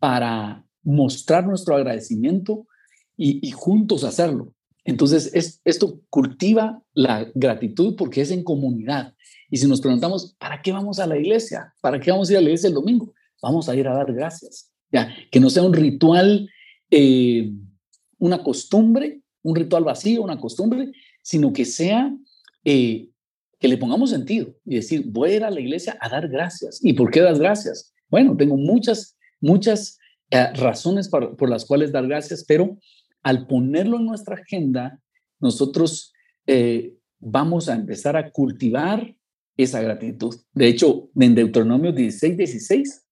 para 0.00 0.66
mostrar 0.82 1.46
nuestro 1.46 1.76
agradecimiento 1.76 2.66
y, 3.16 3.48
juntos 3.52 4.02
hacerlo. 4.02 4.52
Entonces, 4.84 5.30
es, 5.32 5.60
esto 5.64 6.00
cultiva 6.10 6.82
la 6.92 7.30
gratitud 7.36 7.94
porque 7.94 8.20
es 8.20 8.32
en 8.32 8.42
comunidad. 8.42 9.14
Y 9.48 9.58
si 9.58 9.68
nos 9.68 9.80
preguntamos, 9.80 10.34
¿para 10.40 10.60
qué 10.60 10.72
vamos 10.72 10.98
a 10.98 11.06
la 11.06 11.16
iglesia? 11.16 11.72
¿Para 11.80 12.00
qué 12.00 12.10
vamos 12.10 12.28
a 12.28 12.32
ir 12.32 12.38
a 12.38 12.40
la 12.40 12.48
iglesia 12.48 12.66
el 12.66 12.74
domingo? 12.74 13.14
Vamos 13.40 13.68
a 13.68 13.76
ir 13.76 13.86
a 13.86 13.94
dar 13.94 14.12
gracias. 14.12 14.72
¿ya? 14.90 15.14
Que 15.30 15.38
no 15.38 15.50
sea 15.50 15.62
un 15.62 15.72
ritual, 15.72 16.50
eh, 16.90 17.52
una 18.18 18.42
costumbre, 18.42 19.22
un 19.44 19.54
ritual 19.54 19.84
vacío, 19.84 20.22
una 20.22 20.40
costumbre, 20.40 20.90
sino 21.22 21.52
que 21.52 21.64
sea 21.64 22.12
eh, 22.64 23.08
que 23.64 23.68
le 23.68 23.78
pongamos 23.78 24.10
sentido 24.10 24.54
y 24.66 24.74
decir, 24.74 25.04
voy 25.06 25.30
a 25.30 25.36
ir 25.36 25.44
a 25.44 25.50
la 25.50 25.58
iglesia 25.58 25.96
a 25.98 26.10
dar 26.10 26.28
gracias. 26.28 26.80
¿Y 26.82 26.92
por 26.92 27.10
qué 27.10 27.22
das 27.22 27.38
gracias? 27.38 27.94
Bueno, 28.10 28.36
tengo 28.36 28.58
muchas, 28.58 29.16
muchas 29.40 29.98
eh, 30.28 30.52
razones 30.52 31.08
por, 31.08 31.48
las 31.48 31.64
cuales 31.64 31.90
dar 31.90 32.06
gracias, 32.06 32.44
pero 32.46 32.78
al 33.22 33.46
ponerlo 33.46 33.96
en 33.96 34.04
nuestra 34.04 34.34
agenda, 34.34 35.00
nosotros 35.40 36.12
eh, 36.46 36.92
vamos 37.18 37.70
a 37.70 37.74
empezar 37.74 38.18
a 38.18 38.32
cultivar 38.32 39.16
esa 39.56 39.80
gratitud. 39.80 40.34
De 40.52 40.68
hecho, 40.68 41.08
en 41.18 41.34
Deuteronomio 41.34 41.90
16, 41.90 42.36
16, 42.36 43.02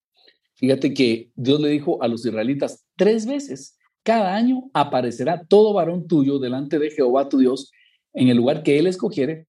fíjate 0.57 0.93
que 0.93 1.33
Dios 1.35 1.63
le 1.63 1.71
dijo 1.71 2.03
a 2.03 2.09
los 2.09 2.27
israelitas 2.27 2.85
tres 2.99 3.25
veces, 3.25 3.79
cada 4.03 4.35
año 4.35 4.71
aparecerá 4.75 5.47
todo 5.47 5.73
varón 5.73 6.07
tuyo 6.07 6.39
delante 6.39 6.79
de 6.79 6.91
Jehová 6.91 7.31
tu 7.31 7.39
Dios 7.39 7.73
en 8.13 8.29
el 8.29 8.37
lugar 8.37 8.63
que 8.63 8.79
él 8.79 8.87
escogiere 8.87 9.47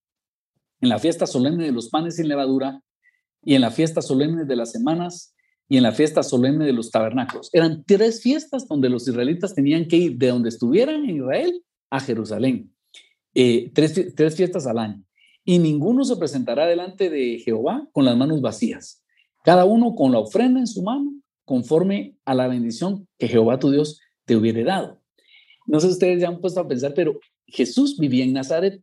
en 0.83 0.89
la 0.89 0.99
fiesta 0.99 1.25
solemne 1.25 1.63
de 1.63 1.71
los 1.71 1.87
panes 1.87 2.17
sin 2.17 2.27
levadura 2.27 2.81
y 3.41 3.55
en 3.55 3.61
la 3.61 3.71
fiesta 3.71 4.01
solemne 4.01 4.43
de 4.43 4.55
las 4.57 4.71
semanas 4.71 5.33
y 5.69 5.77
en 5.77 5.83
la 5.83 5.93
fiesta 5.93 6.23
solemne 6.23 6.65
de 6.65 6.73
los 6.73 6.91
tabernáculos. 6.91 7.49
Eran 7.53 7.85
tres 7.85 8.21
fiestas 8.21 8.67
donde 8.67 8.89
los 8.89 9.07
israelitas 9.07 9.55
tenían 9.55 9.87
que 9.87 9.95
ir 9.95 10.17
de 10.17 10.27
donde 10.27 10.49
estuvieran 10.49 11.05
en 11.05 11.15
Israel 11.15 11.63
a 11.89 12.01
Jerusalén. 12.01 12.69
Eh, 13.33 13.71
tres, 13.73 14.13
tres 14.13 14.35
fiestas 14.35 14.67
al 14.67 14.77
año. 14.77 15.01
y 15.45 15.57
ninguno 15.59 16.03
se 16.03 16.17
presentará 16.17 16.65
delante 16.65 17.09
de 17.09 17.39
Jehová 17.39 17.87
con 17.93 18.05
las 18.05 18.15
manos 18.15 18.41
vacías, 18.41 19.03
cada 19.43 19.65
uno 19.65 19.95
con 19.95 20.11
la 20.11 20.19
ofrenda 20.19 20.59
en 20.59 20.67
su 20.67 20.83
mano, 20.83 21.13
conforme 21.45 22.15
a 22.23 22.33
la 22.33 22.47
bendición 22.47 23.07
que 23.17 23.27
Jehová 23.27 23.57
tu 23.59 23.71
Dios 23.71 23.99
te 24.25 24.35
hubiere 24.35 24.63
dado. 24.63 25.01
No 25.65 25.79
sé 25.79 25.87
si 25.87 25.93
ustedes 25.93 26.21
ya 26.21 26.27
han 26.27 26.39
puesto 26.39 26.59
a 26.59 26.67
pensar, 26.67 26.93
pero 26.93 27.19
Jesús 27.47 27.97
vivía 27.97 28.23
en 28.23 28.33
Nazaret 28.33 28.81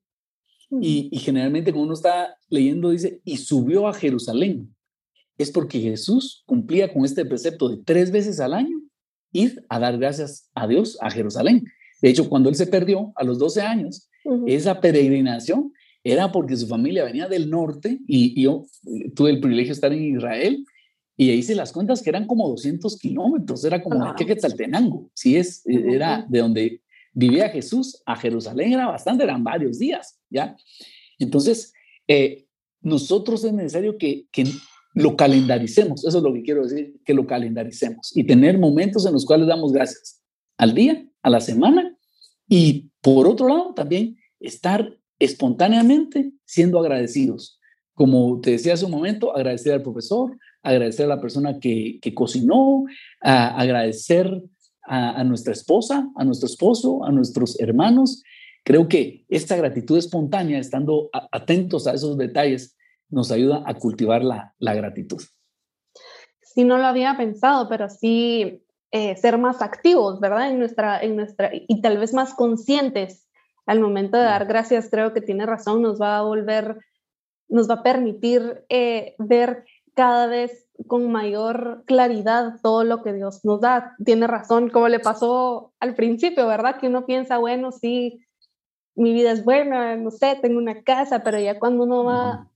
y, 0.71 1.09
y 1.11 1.19
generalmente 1.19 1.73
cuando 1.73 1.87
uno 1.87 1.95
está 1.95 2.37
leyendo 2.49 2.91
dice, 2.91 3.21
y 3.25 3.39
subió 3.39 3.89
a 3.89 3.95
Jerusalén. 3.95 4.75
Es 5.39 5.51
porque 5.51 5.81
Jesús 5.81 6.43
cumplía 6.47 6.93
con 6.93 7.05
este 7.05 7.25
precepto 7.25 7.69
de 7.69 7.79
tres 7.85 8.11
veces 8.11 8.41
al 8.41 8.53
año 8.53 8.81
ir 9.33 9.65
a 9.69 9.79
dar 9.79 9.99
gracias 9.99 10.51
a 10.55 10.67
Dios 10.67 10.99
a 11.01 11.11
Jerusalén. 11.11 11.65
De 12.03 12.11
hecho, 12.11 12.29
cuando 12.29 12.49
él 12.49 12.55
se 12.55 12.67
perdió 12.67 13.13
a 13.17 13.25
los 13.25 13.39
12 13.39 13.63
años, 13.63 14.09
esa 14.47 14.81
peregrinación 14.81 15.73
era 16.05 16.33
porque 16.33 16.57
su 16.57 16.67
familia 16.67 17.05
venía 17.05 17.29
del 17.29 17.51
norte 17.51 17.99
y, 18.07 18.43
yo 18.43 18.65
tuve 19.15 19.31
el 19.31 19.41
privilegio 19.41 19.71
de 19.71 19.75
estar 19.75 19.93
en 19.93 20.17
Israel 20.17 20.65
y 21.17 21.31
ahí 21.31 21.39
hice 21.39 21.55
las 21.55 21.73
cuentas 21.73 22.03
que 22.03 22.11
eran 22.11 22.27
como 22.27 22.49
200 22.49 22.99
kilómetros, 22.99 23.65
era 23.65 23.83
como 23.83 24.15
de 24.15 24.27
Quetzaltenango, 24.27 25.11
sí 25.13 25.37
es, 25.37 25.67
e, 25.67 25.95
era 25.95 26.25
de 26.29 26.39
donde 26.39 26.83
vivía 27.13 27.49
Jesús 27.49 28.03
a 28.07 28.17
Jerusalén, 28.17 28.73
era 28.73 28.87
bastante, 28.87 29.25
eran 29.25 29.43
varios 29.45 29.79
días, 29.79 30.19
¿ya? 30.29 30.57
Entonces, 31.19 31.73
eh, 32.09 32.47
nosotros 32.81 33.45
es 33.45 33.53
necesario 33.53 33.99
que, 33.99 34.27
que 34.33 34.45
lo 34.95 35.17
calendaricemos, 35.17 36.05
eso 36.05 36.19
es 36.19 36.25
lo 36.25 36.33
que 36.33 36.43
quiero 36.43 36.65
decir, 36.65 37.01
que 37.05 37.15
lo 37.15 37.27
calendaricemos 37.27 38.17
y 38.17 38.25
tener 38.25 38.59
momentos 38.59 39.07
en 39.07 39.13
los 39.13 39.25
cuales 39.25 39.47
damos 39.47 39.73
gracias 39.73 40.23
al 40.57 40.75
día, 40.75 41.07
a 41.23 41.31
la 41.31 41.41
semana 41.41 41.97
y 42.49 42.91
por 43.01 43.27
otro 43.27 43.49
lado 43.49 43.75
también 43.75 44.17
estar 44.41 44.97
espontáneamente 45.19 46.33
siendo 46.45 46.81
agradecidos. 46.81 47.61
Como 47.95 48.41
te 48.41 48.53
decía 48.53 48.75
hace 48.75 48.87
un 48.87 48.91
momento, 48.91 49.37
agradecer 49.37 49.75
al 49.75 49.83
profesor, 49.83 50.37
agradecer 50.63 51.07
a 51.07 51.15
la 51.15 51.21
persona 51.21 51.61
que, 51.61 51.99
que 52.01 52.15
cocinó, 52.15 52.85
agradecer 53.21 54.43
a, 54.83 55.23
nuestra 55.25 55.53
esposa, 55.53 56.11
a 56.17 56.25
nuestro 56.25 56.47
esposo, 56.47 57.05
a 57.05 57.13
nuestros 57.13 57.59
hermanos. 57.61 58.23
Creo 58.65 58.89
que 58.89 59.25
esta 59.29 59.57
gratitud 59.57 59.97
espontánea, 59.97 60.59
estando 60.59 61.11
atentos 61.33 61.87
a 61.87 61.95
esos 61.95 62.17
detalles, 62.17 62.77
nos 63.09 63.31
ayuda 63.31 63.63
a 63.67 63.75
cultivar 63.75 64.23
la, 64.23 64.55
la 64.59 64.75
gratitud. 64.75 65.23
Sí, 66.43 66.65
no 66.65 66.79
lo 66.79 66.87
había 66.87 67.17
pensado, 67.17 67.69
pero 67.69 67.89
sí 67.89 68.63
eh, 68.93 69.17
ser 69.17 69.39
más 69.39 69.63
activos, 69.63 70.19
¿verdad? 70.19 70.51
En 70.51 70.59
nuestra, 70.59 71.01
en 71.01 71.17
nuestra, 71.17 71.51
y 71.53 71.81
tal 71.81 71.99
vez 71.99 72.13
más 72.13 72.35
conscientes 72.35 73.29
al 73.67 73.79
momento 73.79 74.17
de 74.17 74.25
dar 74.25 74.47
gracias, 74.47 74.91
creo 74.91 75.13
que 75.13 75.21
tiene 75.21 75.47
razón, 75.47 75.81
nos 75.81 76.01
va 76.01 76.19
a 76.19 76.23
volver, 76.23 76.79
nos 77.49 77.71
va 77.71 77.75
a 77.75 77.83
permitir 77.85 78.65
eh, 78.69 79.15
ver 79.19 79.65
cada 80.01 80.29
vez 80.29 80.67
con 80.87 81.13
mayor 81.13 81.85
claridad 81.85 82.55
todo 82.63 82.85
lo 82.85 83.03
que 83.03 83.13
Dios 83.13 83.45
nos 83.45 83.61
da. 83.61 83.97
Tiene 84.03 84.27
razón, 84.27 84.71
como 84.71 84.89
le 84.89 84.99
pasó 84.99 85.75
al 85.79 85.95
principio, 85.95 86.47
¿verdad? 86.47 86.81
Que 86.81 86.87
uno 86.87 87.05
piensa, 87.05 87.37
bueno, 87.37 87.71
sí, 87.71 88.25
mi 88.95 89.13
vida 89.13 89.31
es 89.31 89.45
buena, 89.45 89.97
no 89.97 90.11
sé, 90.11 90.39
tengo 90.41 90.57
una 90.57 90.83
casa, 90.85 91.23
pero 91.23 91.39
ya 91.39 91.59
cuando 91.59 91.85
uno 91.85 92.05
va 92.05 92.49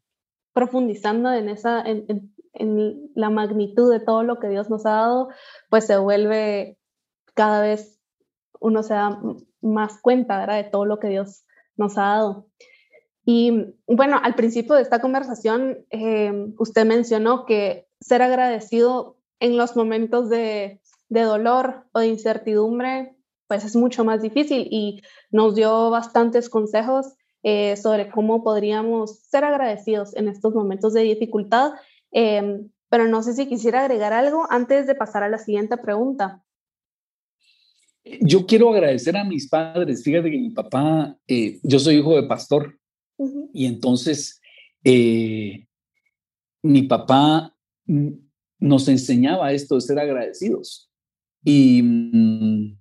profundizando 0.55 1.35
en 1.35 1.51
esa, 1.51 1.83
en, 1.83 2.33
en 2.55 3.11
la 3.15 3.29
magnitud 3.29 3.93
de 3.93 4.01
todo 4.01 4.23
lo 4.23 4.39
que 4.39 4.49
Dios 4.49 4.71
nos 4.71 4.87
ha 4.87 4.93
dado, 4.93 5.29
pues 5.69 5.85
se 5.87 5.99
vuelve 5.99 6.79
cada 7.35 7.61
vez 7.61 8.01
uno 8.59 8.83
se 8.83 8.95
da 8.95 9.21
más 9.61 10.01
cuenta 10.01 10.39
¿verdad? 10.39 10.65
de 10.65 10.71
todo 10.71 10.87
lo 10.87 10.99
que 10.99 11.09
Dios 11.09 11.45
nos 11.77 11.99
ha 11.99 12.05
dado. 12.05 12.47
Y 13.25 13.75
bueno, 13.87 14.21
al 14.23 14.35
principio 14.35 14.75
de 14.75 14.83
esta 14.83 15.01
conversación, 15.01 15.79
eh, 15.91 16.53
usted 16.59 16.85
mencionó 16.85 17.47
que 17.47 17.87
ser 18.01 18.23
agradecido 18.23 19.17
en 19.41 19.57
los 19.57 19.77
momentos 19.77 20.29
de, 20.29 20.81
dolor 21.09 21.87
o 21.93 22.01
de 22.01 22.09
incertidumbre, 22.09 23.17
pues 23.47 23.65
es 23.65 23.77
mucho 23.77 24.05
más 24.05 24.21
difícil 24.21 24.67
y 24.71 25.03
nos 25.31 25.55
dio 25.55 25.91
bastantes 25.91 26.49
consejos 26.49 27.15
eh, 27.43 27.77
sobre 27.77 28.11
cómo 28.11 28.43
podríamos 28.43 29.21
ser 29.21 29.45
agradecidos 29.45 30.17
en 30.17 30.29
estos 30.29 30.55
momentos 30.55 30.93
de 30.93 31.03
dificultad 31.03 31.75
Em, 32.15 32.71
pero 32.89 33.09
no 33.09 33.23
sé 33.25 33.35
si 33.35 33.49
quisiera 33.49 33.83
agregar 33.83 34.13
algo 34.13 34.47
antes 34.49 34.87
de 34.87 34.95
pasar 34.95 35.25
a 35.25 35.29
la 35.29 35.39
siguiente 35.39 35.77
pregunta. 35.77 36.43
Yo 38.21 38.47
quiero 38.47 38.71
agradecer 38.71 39.17
a 39.17 39.25
mis 39.25 39.49
padres. 39.49 40.05
Fíjate 40.05 40.31
que 40.31 40.39
mi 40.39 40.51
papá, 40.51 41.19
eh, 41.27 41.59
yo 41.65 41.79
soy 41.81 41.97
hijo 41.97 42.15
de 42.15 42.29
pastor, 42.29 42.79
y 43.53 43.67
entonces 43.67 44.41
eh, 44.83 45.67
mi 46.63 46.83
papá 46.83 47.57
nos 48.59 48.89
enseñaba 48.89 49.53
esto 49.53 49.75
de 49.75 49.81
ser 49.81 49.99
agradecidos. 49.99 50.91
Y 51.45 51.83
mm, 51.83 52.79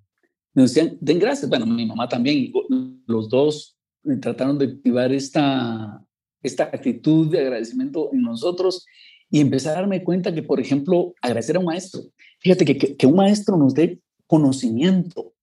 nos 0.54 0.74
decían, 0.74 0.98
den 1.02 1.20
gracias. 1.20 1.50
Bueno, 1.50 1.66
mi 1.66 1.86
mamá 1.86 2.08
también, 2.08 2.52
los 3.06 3.30
dos 3.30 3.78
trataron 4.22 4.58
de 4.58 4.66
activar 4.66 5.12
esta, 5.12 6.06
esta 6.42 6.64
actitud 6.66 7.30
de 7.30 7.40
agradecimiento 7.40 8.10
en 8.14 8.22
nosotros 8.22 8.86
y 9.30 9.40
empecé 9.40 9.70
a 9.70 9.74
darme 9.74 10.04
cuenta 10.04 10.34
que, 10.34 10.44
por 10.44 10.60
ejemplo, 10.60 11.14
agradecer 11.22 11.56
a 11.56 11.60
un 11.60 11.66
maestro. 11.66 12.02
Fíjate 12.40 12.66
que, 12.66 12.96
que, 12.96 13.08
un 13.08 13.16
maestro 13.16 13.58
nos 13.58 13.74
dé 13.74 14.00
conocimiento. 14.28 15.34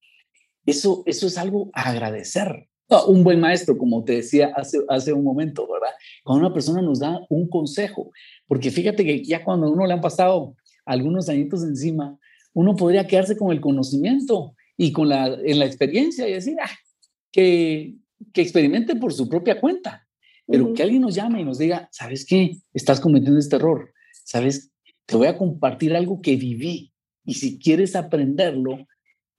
Eso, 0.65 1.03
eso 1.07 1.27
es 1.27 1.37
algo 1.37 1.71
a 1.75 1.91
agradecer. 1.91 2.70
Un 3.07 3.25
buen 3.25 3.41
maestro, 3.41 3.79
como 3.79 4.05
te 4.05 4.15
decía 4.15 4.53
hace, 4.57 4.79
hace 4.89 5.13
un 5.13 5.25
momento, 5.25 5.67
¿verdad? 5.71 5.95
Cuando 6.25 6.47
una 6.47 6.55
persona 6.55 6.83
nos 6.83 7.01
da 7.01 7.21
un 7.29 7.49
consejo, 7.49 8.11
porque 8.47 8.71
fíjate 8.71 9.05
que 9.05 9.25
ya 9.25 9.45
cuando 9.45 9.67
a 9.67 9.71
uno 9.71 9.87
le 9.87 9.95
han 9.95 10.01
pasado 10.01 10.57
algunos 10.85 11.29
añitos 11.29 11.63
encima, 11.63 12.19
uno 12.53 12.75
podría 12.75 13.07
quedarse 13.07 13.37
con 13.37 13.53
el 13.53 13.61
conocimiento 13.61 14.55
y 14.77 14.93
con 14.93 15.09
la, 15.09 15.27
en 15.27 15.59
la 15.59 15.67
experiencia 15.67 16.29
y 16.29 16.33
decir, 16.33 16.57
ah, 16.63 16.71
que, 17.31 17.95
que 18.33 18.43
experimente 18.43 18.97
por 18.97 19.13
su 19.13 19.29
propia 19.29 19.61
cuenta. 19.61 20.07
Pero 20.47 20.75
que 20.75 20.83
alguien 20.83 21.03
nos 21.03 21.15
llame 21.15 21.41
y 21.41 21.45
nos 21.45 21.59
diga, 21.59 21.89
¿sabes 21.93 22.27
qué? 22.27 22.57
Estás 22.75 22.99
cometiendo 22.99 23.39
este 23.39 23.57
error. 23.57 23.93
¿Sabes? 24.25 24.73
Te 25.07 25.17
voy 25.17 25.29
a 25.29 25.39
compartir 25.39 25.95
algo 25.95 26.21
que 26.21 26.35
viví. 26.35 26.93
Y 27.25 27.35
si 27.35 27.59
quieres 27.59 27.95
aprenderlo, 27.95 28.85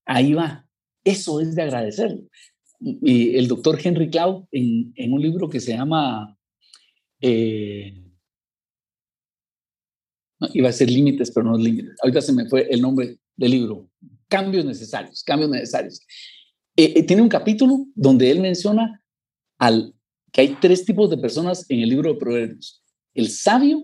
ahí 0.06 0.34
va. 0.34 0.66
Eso 1.04 1.42
es 1.42 1.56
de 1.56 1.64
agradecer. 1.64 2.18
Y 2.84 3.38
el 3.38 3.48
doctor 3.48 3.80
Henry 3.82 4.10
Cloud, 4.10 4.46
en, 4.52 5.14
un 5.14 5.22
libro 5.22 5.48
que 5.48 5.60
se 5.60 5.74
llama, 5.74 6.36
eh, 7.22 7.94
iba 10.54 10.70
a 10.70 10.74
ser 10.74 10.90
límites, 10.90 11.30
pero 11.32 11.46
no 11.46 11.58
límites. 11.58 11.96
Ahorita 12.02 12.22
se 12.22 12.34
me 12.34 12.50
fue 12.50 12.68
el 12.72 12.82
nombre 12.82 13.20
del 13.36 13.52
libro. 13.52 13.88
Cambios 14.28 14.66
necesarios, 14.66 15.24
cambios 15.24 15.52
necesarios. 15.52 16.02
Eh, 16.76 16.94
eh, 16.96 17.04
tiene 17.04 17.22
un 17.22 17.30
capítulo 17.30 17.86
donde 17.94 18.32
él 18.32 18.40
menciona 18.40 19.00
que 20.32 20.42
hay 20.42 20.58
tres 20.60 20.84
tipos 20.84 21.10
de 21.12 21.18
personas 21.18 21.70
en 21.70 21.82
el 21.82 21.90
libro 21.90 22.12
de 22.12 22.20
Proverbios, 22.20 22.84
el 23.14 23.30
sabio, 23.30 23.84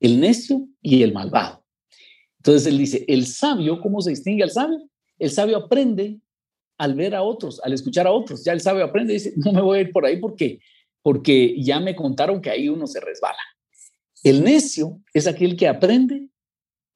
el 0.00 0.18
necio 0.18 0.66
y 0.80 1.02
el 1.02 1.12
malvado. 1.12 1.62
Entonces 2.38 2.66
él 2.66 2.78
dice, 2.78 3.04
el 3.06 3.26
sabio, 3.26 3.82
¿cómo 3.82 4.00
se 4.00 4.10
distingue 4.10 4.44
al 4.44 4.50
sabio? 4.50 4.78
El 5.18 5.30
sabio 5.30 5.58
aprende 5.58 6.20
al 6.80 6.94
ver 6.94 7.14
a 7.14 7.22
otros, 7.22 7.60
al 7.62 7.74
escuchar 7.74 8.06
a 8.06 8.10
otros. 8.10 8.42
Ya 8.42 8.54
el 8.54 8.60
sabio 8.62 8.82
aprende 8.84 9.12
dice, 9.12 9.34
no 9.36 9.52
me 9.52 9.60
voy 9.60 9.78
a 9.78 9.80
ir 9.82 9.92
por 9.92 10.06
ahí 10.06 10.16
porque, 10.16 10.60
porque 11.02 11.62
ya 11.62 11.78
me 11.78 11.94
contaron 11.94 12.40
que 12.40 12.48
ahí 12.48 12.70
uno 12.70 12.86
se 12.86 13.00
resbala. 13.00 13.38
El 14.24 14.42
necio 14.42 14.98
es 15.12 15.26
aquel 15.26 15.56
que 15.56 15.68
aprende 15.68 16.28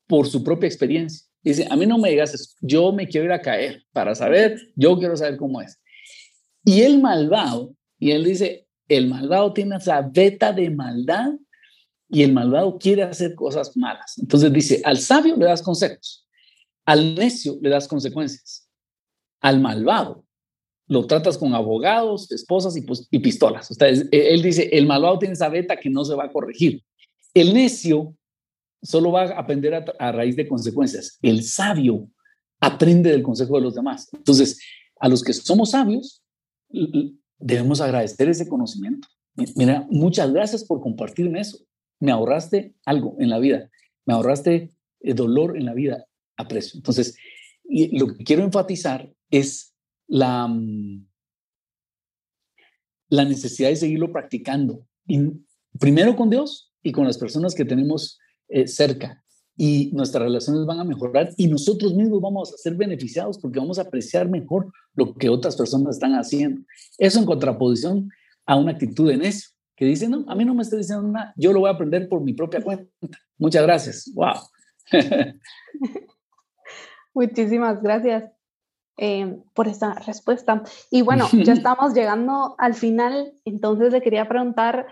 por 0.07 0.27
su 0.27 0.43
propia 0.43 0.69
experiencia. 0.69 1.27
Dice, 1.43 1.67
a 1.71 1.77
mí 1.77 1.85
no 1.85 1.99
me 1.99 2.09
digas 2.09 2.33
eso, 2.33 2.55
yo 2.63 2.93
me 2.93 3.07
quiero 3.07 3.27
ir 3.27 3.33
a 3.33 3.43
caer 3.43 3.85
para 3.93 4.15
saber, 4.15 4.59
yo 4.75 4.99
quiero 4.99 5.19
saber 5.19 5.37
cómo 5.37 5.61
es. 5.61 5.79
Y 6.65 6.81
el 6.81 7.03
malvado, 7.03 7.77
y 7.99 8.13
él 8.13 8.25
dice, 8.25 8.67
el 8.89 9.07
malvado 9.07 9.53
tiene 9.53 9.77
esa 9.77 10.01
beta 10.01 10.51
de 10.55 10.71
maldad 10.71 11.33
y 12.09 12.23
el 12.23 12.33
malvado 12.33 12.79
quiere 12.79 13.03
hacer 13.03 13.35
cosas 13.35 13.77
malas. 13.77 14.17
Entonces 14.17 14.51
dice, 14.51 14.81
al 14.83 14.97
sabio 14.97 15.37
le 15.37 15.45
das 15.45 15.61
consejos, 15.61 16.27
al 16.87 17.15
necio 17.15 17.59
le 17.61 17.69
das 17.69 17.87
consecuencias, 17.87 18.64
al 19.45 19.61
malvado 19.61 20.25
lo 20.87 21.07
tratas 21.07 21.39
con 21.39 21.55
abogados, 21.55 22.31
esposas 22.33 22.77
y, 22.77 22.83
pues, 22.83 23.09
pistolas. 23.09 23.71
él 24.11 24.43
dice, 24.43 24.69
el 24.73 24.87
malvado 24.87 25.19
tiene 25.19 25.35
esa 25.35 25.49
beta 25.49 25.77
que 25.77 25.91
no 25.91 26.05
se 26.05 26.15
va 26.15 26.25
a 26.25 26.33
corregir. 26.33 26.83
El 27.33 27.55
necio 27.55 28.15
solo 28.83 29.13
va 29.13 29.23
a 29.23 29.39
aprender 29.39 29.75
a, 29.99 30.13
raíz 30.13 30.37
de 30.37 30.47
consecuencias. 30.47 31.19
El 31.23 31.43
sabio 31.43 32.09
aprende 32.61 33.11
del 33.11 33.23
consejo 33.23 33.57
de 33.57 33.63
los 33.63 33.75
demás. 33.75 34.09
Entonces, 34.13 34.61
a 35.01 35.09
los 35.09 35.23
que 35.23 35.33
somos 35.33 35.71
sabios, 35.71 36.23
debemos 37.39 37.81
agradecer 37.81 38.29
ese 38.29 38.49
conocimiento. 38.49 39.09
Mira, 39.57 39.87
muchas 39.91 40.33
gracias 40.33 40.65
por 40.65 40.81
compartirme 40.81 41.41
eso. 41.41 41.59
Me 41.99 42.13
ahorraste 42.13 42.75
algo 42.85 43.17
en 43.19 43.31
la 43.31 43.39
vida, 43.39 43.71
me 44.05 44.15
ahorraste 44.15 44.71
eh, 45.01 45.15
dolor 45.15 45.57
en 45.57 45.65
la 45.65 45.75
vida, 45.75 46.07
aprecio. 46.37 46.77
Entonces, 46.77 47.17
lo 47.65 48.09
que 48.09 48.25
quiero 48.25 48.45
enfatizar 48.45 49.11
es 49.39 49.75
la, 50.07 50.47
mm, 50.47 51.07
la 53.09 53.25
necesidad 53.25 53.69
de 53.69 53.77
seguirlo 53.77 54.13
practicando, 54.13 54.87
primero 55.79 56.17
con 56.17 56.31
Dios 56.31 56.73
y 56.83 56.93
con 56.93 57.07
las 57.07 57.19
personas 57.19 57.55
que 57.55 57.65
tenemos 57.65 58.19
eh, 58.49 58.67
cerca. 58.67 59.21
Y 59.57 59.91
nuestras 59.93 60.25
relaciones 60.25 60.67
van 60.67 60.81
a 60.81 60.85
mejorar 60.85 61.31
y 61.37 61.47
nosotros 61.47 61.95
mismos 61.95 62.21
vamos 62.21 62.53
a 62.53 62.57
ser 62.57 62.75
beneficiados 62.75 63.39
porque 63.39 63.61
vamos 63.61 63.79
a 63.79 63.83
apreciar 63.83 64.29
mejor 64.29 64.73
lo 64.95 65.15
que 65.15 65.29
otras 65.29 65.57
personas 65.57 65.95
están 65.95 66.13
haciendo. 66.15 66.63
Eso 66.99 67.21
en 67.21 67.27
contraposición 67.27 68.11
a 68.47 68.57
una 68.57 68.73
actitud 68.73 69.11
en 69.11 69.23
eso, 69.23 69.51
que 69.77 69.85
dice, 69.85 70.09
no, 70.09 70.25
a 70.29 70.35
mí 70.35 70.45
no 70.45 70.55
me 70.55 70.63
está 70.63 70.77
diciendo 70.77 71.07
nada, 71.07 71.33
yo 71.37 71.53
lo 71.53 71.61
voy 71.61 71.69
a 71.69 71.73
aprender 71.73 72.09
por 72.09 72.21
mi 72.21 72.35
propia 72.35 72.63
cuenta. 72.63 72.85
Muchas 73.39 73.63
gracias. 73.63 74.11
Wow. 74.15 74.35
Muchísimas 77.15 77.81
gracias 77.81 78.34
eh, 78.97 79.37
por 79.55 79.69
esta 79.69 79.95
respuesta. 79.95 80.63
Y 80.91 81.03
bueno, 81.03 81.29
ya 81.33 81.53
estamos 81.53 81.95
llegando 81.95 82.55
al 82.59 82.75
final, 82.75 83.33
entonces 83.45 83.93
le 83.93 84.03
quería 84.03 84.29
preguntar 84.29 84.87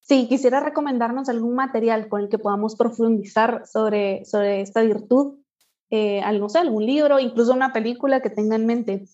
si 0.00 0.26
quisiera 0.26 0.60
recomendarnos 0.60 1.28
algún 1.28 1.54
material 1.54 2.08
con 2.08 2.22
el 2.22 2.28
que 2.28 2.38
podamos 2.38 2.74
profundizar 2.74 3.66
sobre, 3.66 4.24
sobre 4.24 4.60
esta 4.60 4.82
virtud, 4.82 5.38
eh, 5.90 6.22
no 6.38 6.48
sé, 6.48 6.58
algún 6.58 6.86
libro, 6.86 7.20
incluso 7.20 7.52
una 7.52 7.72
película 7.72 8.20
que 8.20 8.30
tenga 8.30 8.56
en 8.56 8.66
mente. 8.66 9.04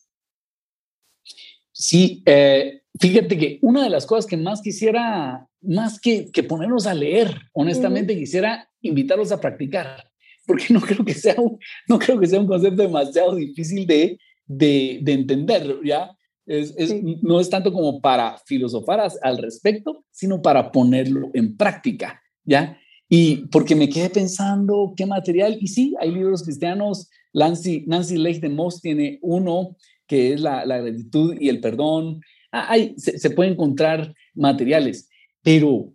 Sí, 1.72 2.22
eh, 2.24 2.82
fíjate 2.98 3.36
que 3.36 3.58
una 3.60 3.82
de 3.82 3.90
las 3.90 4.06
cosas 4.06 4.26
que 4.26 4.38
más 4.38 4.62
quisiera, 4.62 5.46
más 5.60 6.00
que, 6.00 6.30
que 6.30 6.42
ponernos 6.42 6.86
a 6.86 6.94
leer, 6.94 7.42
honestamente, 7.52 8.16
quisiera 8.16 8.70
invitarlos 8.80 9.32
a 9.32 9.40
practicar, 9.40 10.10
porque 10.46 10.66
no 10.70 10.80
creo 10.80 11.04
que 11.04 11.14
sea 11.14 11.34
un, 11.38 11.58
no 11.88 11.98
creo 11.98 12.18
que 12.18 12.26
sea 12.26 12.40
un 12.40 12.46
concepto 12.46 12.82
demasiado 12.82 13.34
difícil 13.34 13.86
de, 13.86 14.18
de, 14.46 15.00
de 15.02 15.12
entender, 15.12 15.76
¿ya? 15.84 16.16
Es, 16.46 16.74
es, 16.76 16.94
No 17.22 17.40
es 17.40 17.50
tanto 17.50 17.72
como 17.72 18.00
para 18.00 18.38
filosofar 18.46 19.00
al 19.22 19.38
respecto, 19.38 20.04
sino 20.10 20.40
para 20.40 20.70
ponerlo 20.70 21.30
en 21.34 21.56
práctica, 21.56 22.22
¿ya? 22.44 22.78
Y 23.08 23.46
porque 23.48 23.74
me 23.74 23.88
quedé 23.88 24.10
pensando 24.10 24.94
qué 24.96 25.06
material, 25.06 25.58
y 25.60 25.68
sí, 25.68 25.94
hay 26.00 26.12
libros 26.12 26.42
cristianos, 26.42 27.08
Nancy, 27.32 27.84
Nancy 27.86 28.16
de 28.16 28.48
Moss 28.48 28.80
tiene 28.80 29.18
uno 29.22 29.76
que 30.06 30.32
es 30.32 30.40
la, 30.40 30.64
la 30.64 30.78
gratitud 30.78 31.36
y 31.38 31.48
el 31.48 31.60
perdón, 31.60 32.20
ah, 32.52 32.66
hay, 32.70 32.94
se, 32.96 33.18
se 33.18 33.30
pueden 33.30 33.54
encontrar 33.54 34.14
materiales, 34.34 35.08
pero 35.42 35.92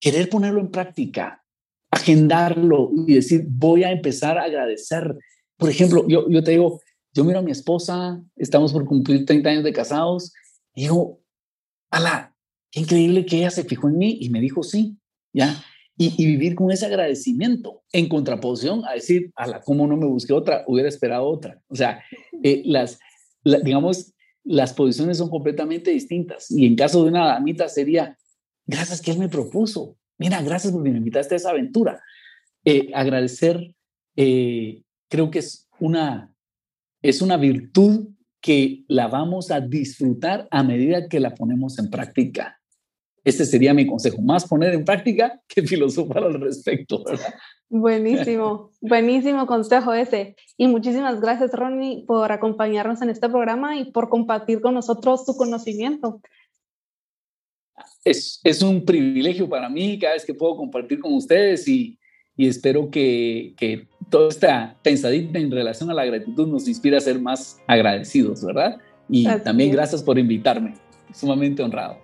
querer 0.00 0.28
ponerlo 0.28 0.60
en 0.60 0.70
práctica, 0.70 1.41
agendarlo 1.92 2.90
y 3.06 3.14
decir, 3.14 3.44
voy 3.46 3.84
a 3.84 3.92
empezar 3.92 4.38
a 4.38 4.44
agradecer. 4.44 5.14
Por 5.56 5.70
ejemplo, 5.70 6.04
yo, 6.08 6.28
yo 6.28 6.42
te 6.42 6.52
digo, 6.52 6.80
yo 7.12 7.22
miro 7.22 7.38
a 7.38 7.42
mi 7.42 7.52
esposa, 7.52 8.20
estamos 8.36 8.72
por 8.72 8.86
cumplir 8.86 9.26
30 9.26 9.50
años 9.50 9.64
de 9.64 9.72
casados, 9.72 10.32
y 10.74 10.82
digo, 10.82 11.20
ala, 11.90 12.34
qué 12.70 12.80
increíble 12.80 13.26
que 13.26 13.36
ella 13.36 13.50
se 13.50 13.64
fijó 13.64 13.88
en 13.88 13.98
mí 13.98 14.18
y 14.20 14.30
me 14.30 14.40
dijo 14.40 14.62
sí, 14.62 14.96
¿ya? 15.32 15.62
Y, 15.98 16.26
vivir 16.26 16.54
con 16.54 16.72
ese 16.72 16.86
agradecimiento 16.86 17.82
en 17.92 18.08
contraposición 18.08 18.84
a 18.86 18.94
decir, 18.94 19.30
ala, 19.36 19.60
¿cómo 19.60 19.86
no 19.86 19.96
me 19.98 20.06
busqué 20.06 20.32
otra? 20.32 20.64
Hubiera 20.66 20.88
esperado 20.88 21.26
otra. 21.28 21.60
O 21.68 21.76
sea, 21.76 22.02
eh, 22.42 22.62
las, 22.64 22.98
digamos, 23.44 24.14
las 24.42 24.72
posiciones 24.72 25.18
son 25.18 25.28
completamente 25.28 25.90
distintas. 25.90 26.50
Y 26.50 26.64
en 26.64 26.74
caso 26.74 27.02
de 27.02 27.10
una 27.10 27.26
damita 27.26 27.68
sería, 27.68 28.18
gracias 28.66 29.02
que 29.02 29.10
él 29.10 29.18
me 29.18 29.28
propuso. 29.28 29.96
Mira, 30.22 30.42
gracias 30.42 30.72
porque 30.72 30.90
me 30.90 30.98
invitaste 30.98 31.34
a 31.34 31.36
esa 31.36 31.50
aventura. 31.50 32.00
Eh, 32.64 32.90
agradecer, 32.94 33.74
eh, 34.16 34.82
creo 35.08 35.30
que 35.30 35.40
es 35.40 35.68
una, 35.80 36.32
es 37.02 37.22
una 37.22 37.36
virtud 37.36 38.08
que 38.40 38.84
la 38.88 39.08
vamos 39.08 39.50
a 39.50 39.60
disfrutar 39.60 40.48
a 40.50 40.62
medida 40.62 41.08
que 41.08 41.20
la 41.20 41.34
ponemos 41.34 41.78
en 41.78 41.90
práctica. 41.90 42.60
Este 43.24 43.44
sería 43.44 43.72
mi 43.72 43.86
consejo, 43.86 44.20
más 44.20 44.48
poner 44.48 44.74
en 44.74 44.84
práctica 44.84 45.40
que 45.46 45.62
filosofar 45.62 46.24
al 46.24 46.40
respecto. 46.40 47.04
Buenísimo, 47.68 48.70
buenísimo 48.80 49.46
consejo 49.46 49.94
ese. 49.94 50.34
Y 50.56 50.66
muchísimas 50.66 51.20
gracias, 51.20 51.52
Ronnie, 51.52 52.04
por 52.06 52.32
acompañarnos 52.32 53.00
en 53.00 53.10
este 53.10 53.28
programa 53.28 53.76
y 53.76 53.92
por 53.92 54.08
compartir 54.08 54.60
con 54.60 54.74
nosotros 54.74 55.24
tu 55.24 55.36
conocimiento. 55.36 56.20
Es, 58.04 58.40
es 58.44 58.62
un 58.62 58.84
privilegio 58.84 59.48
para 59.48 59.68
mí 59.68 59.98
cada 59.98 60.14
vez 60.14 60.24
que 60.24 60.34
puedo 60.34 60.56
compartir 60.56 61.00
con 61.00 61.14
ustedes 61.14 61.66
y, 61.68 61.98
y 62.36 62.48
espero 62.48 62.90
que, 62.90 63.54
que, 63.56 63.86
toda 64.10 64.28
esta 64.28 64.76
pensadita 64.82 65.38
en 65.38 65.50
relación 65.50 65.90
a 65.90 65.94
la 65.94 66.04
gratitud 66.04 66.46
nos 66.46 66.68
inspire 66.68 66.98
a 66.98 67.00
ser 67.00 67.18
más 67.18 67.58
agradecidos, 67.66 68.44
¿verdad? 68.44 68.76
Y 69.08 69.26
también 69.42 69.72
gracias 69.72 70.02
por 70.02 70.18
invitarme, 70.18 70.74
sumamente 71.14 71.62
honrado. 71.62 71.96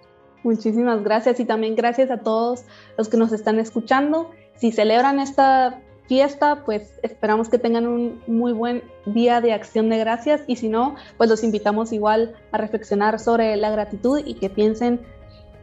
Muchísimas 0.43 1.03
gracias 1.03 1.39
y 1.41 1.45
también 1.45 1.77
gracias 1.77 2.11
a 2.11 2.19
todos 2.19 2.65
los 2.97 3.09
que 3.09 3.19
nos 3.19 3.33
están 3.33 3.59
escuchando. 3.59 4.31
Si 4.57 4.73
celebran 4.73 5.21
esta 5.21 5.83
fiesta, 6.07 6.65
pues 6.65 6.99
esperamos 7.03 7.49
que 7.49 7.59
tengan 7.59 7.87
un 7.87 8.23
muy 8.27 8.53
buen 8.53 8.83
día 9.05 9.41
de 9.41 9.53
acción 9.53 9.91
de 9.91 9.99
gracias 9.99 10.43
y 10.47 10.57
si 10.57 10.69
no, 10.69 10.97
pues 11.19 11.29
los 11.29 11.45
invitamos 11.45 11.93
igual 11.93 12.35
a 12.53 12.59
reflexionar 12.59 13.21
sobre 13.21 13.57
la 13.57 13.71
gratitud 13.71 14.21
y 14.25 14.35
que 14.35 14.49
piensen 14.49 15.01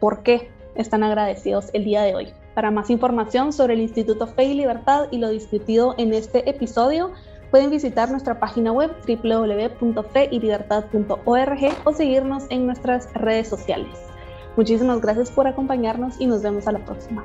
por 0.00 0.22
qué 0.22 0.50
están 0.74 1.02
agradecidos 1.02 1.68
el 1.72 1.84
día 1.84 2.02
de 2.02 2.14
hoy. 2.14 2.28
Para 2.54 2.70
más 2.70 2.90
información 2.90 3.52
sobre 3.52 3.74
el 3.74 3.80
Instituto 3.80 4.26
Fe 4.26 4.44
y 4.44 4.54
Libertad 4.54 5.08
y 5.10 5.18
lo 5.18 5.28
discutido 5.28 5.94
en 5.98 6.14
este 6.14 6.48
episodio, 6.48 7.12
pueden 7.50 7.70
visitar 7.70 8.10
nuestra 8.10 8.40
página 8.40 8.72
web 8.72 8.92
www.feylibertad.org 9.06 11.60
o 11.84 11.92
seguirnos 11.92 12.46
en 12.50 12.66
nuestras 12.66 13.12
redes 13.14 13.48
sociales. 13.48 13.96
Muchísimas 14.56 15.00
gracias 15.00 15.30
por 15.30 15.46
acompañarnos 15.46 16.20
y 16.20 16.26
nos 16.26 16.42
vemos 16.42 16.66
a 16.66 16.72
la 16.72 16.84
próxima. 16.84 17.24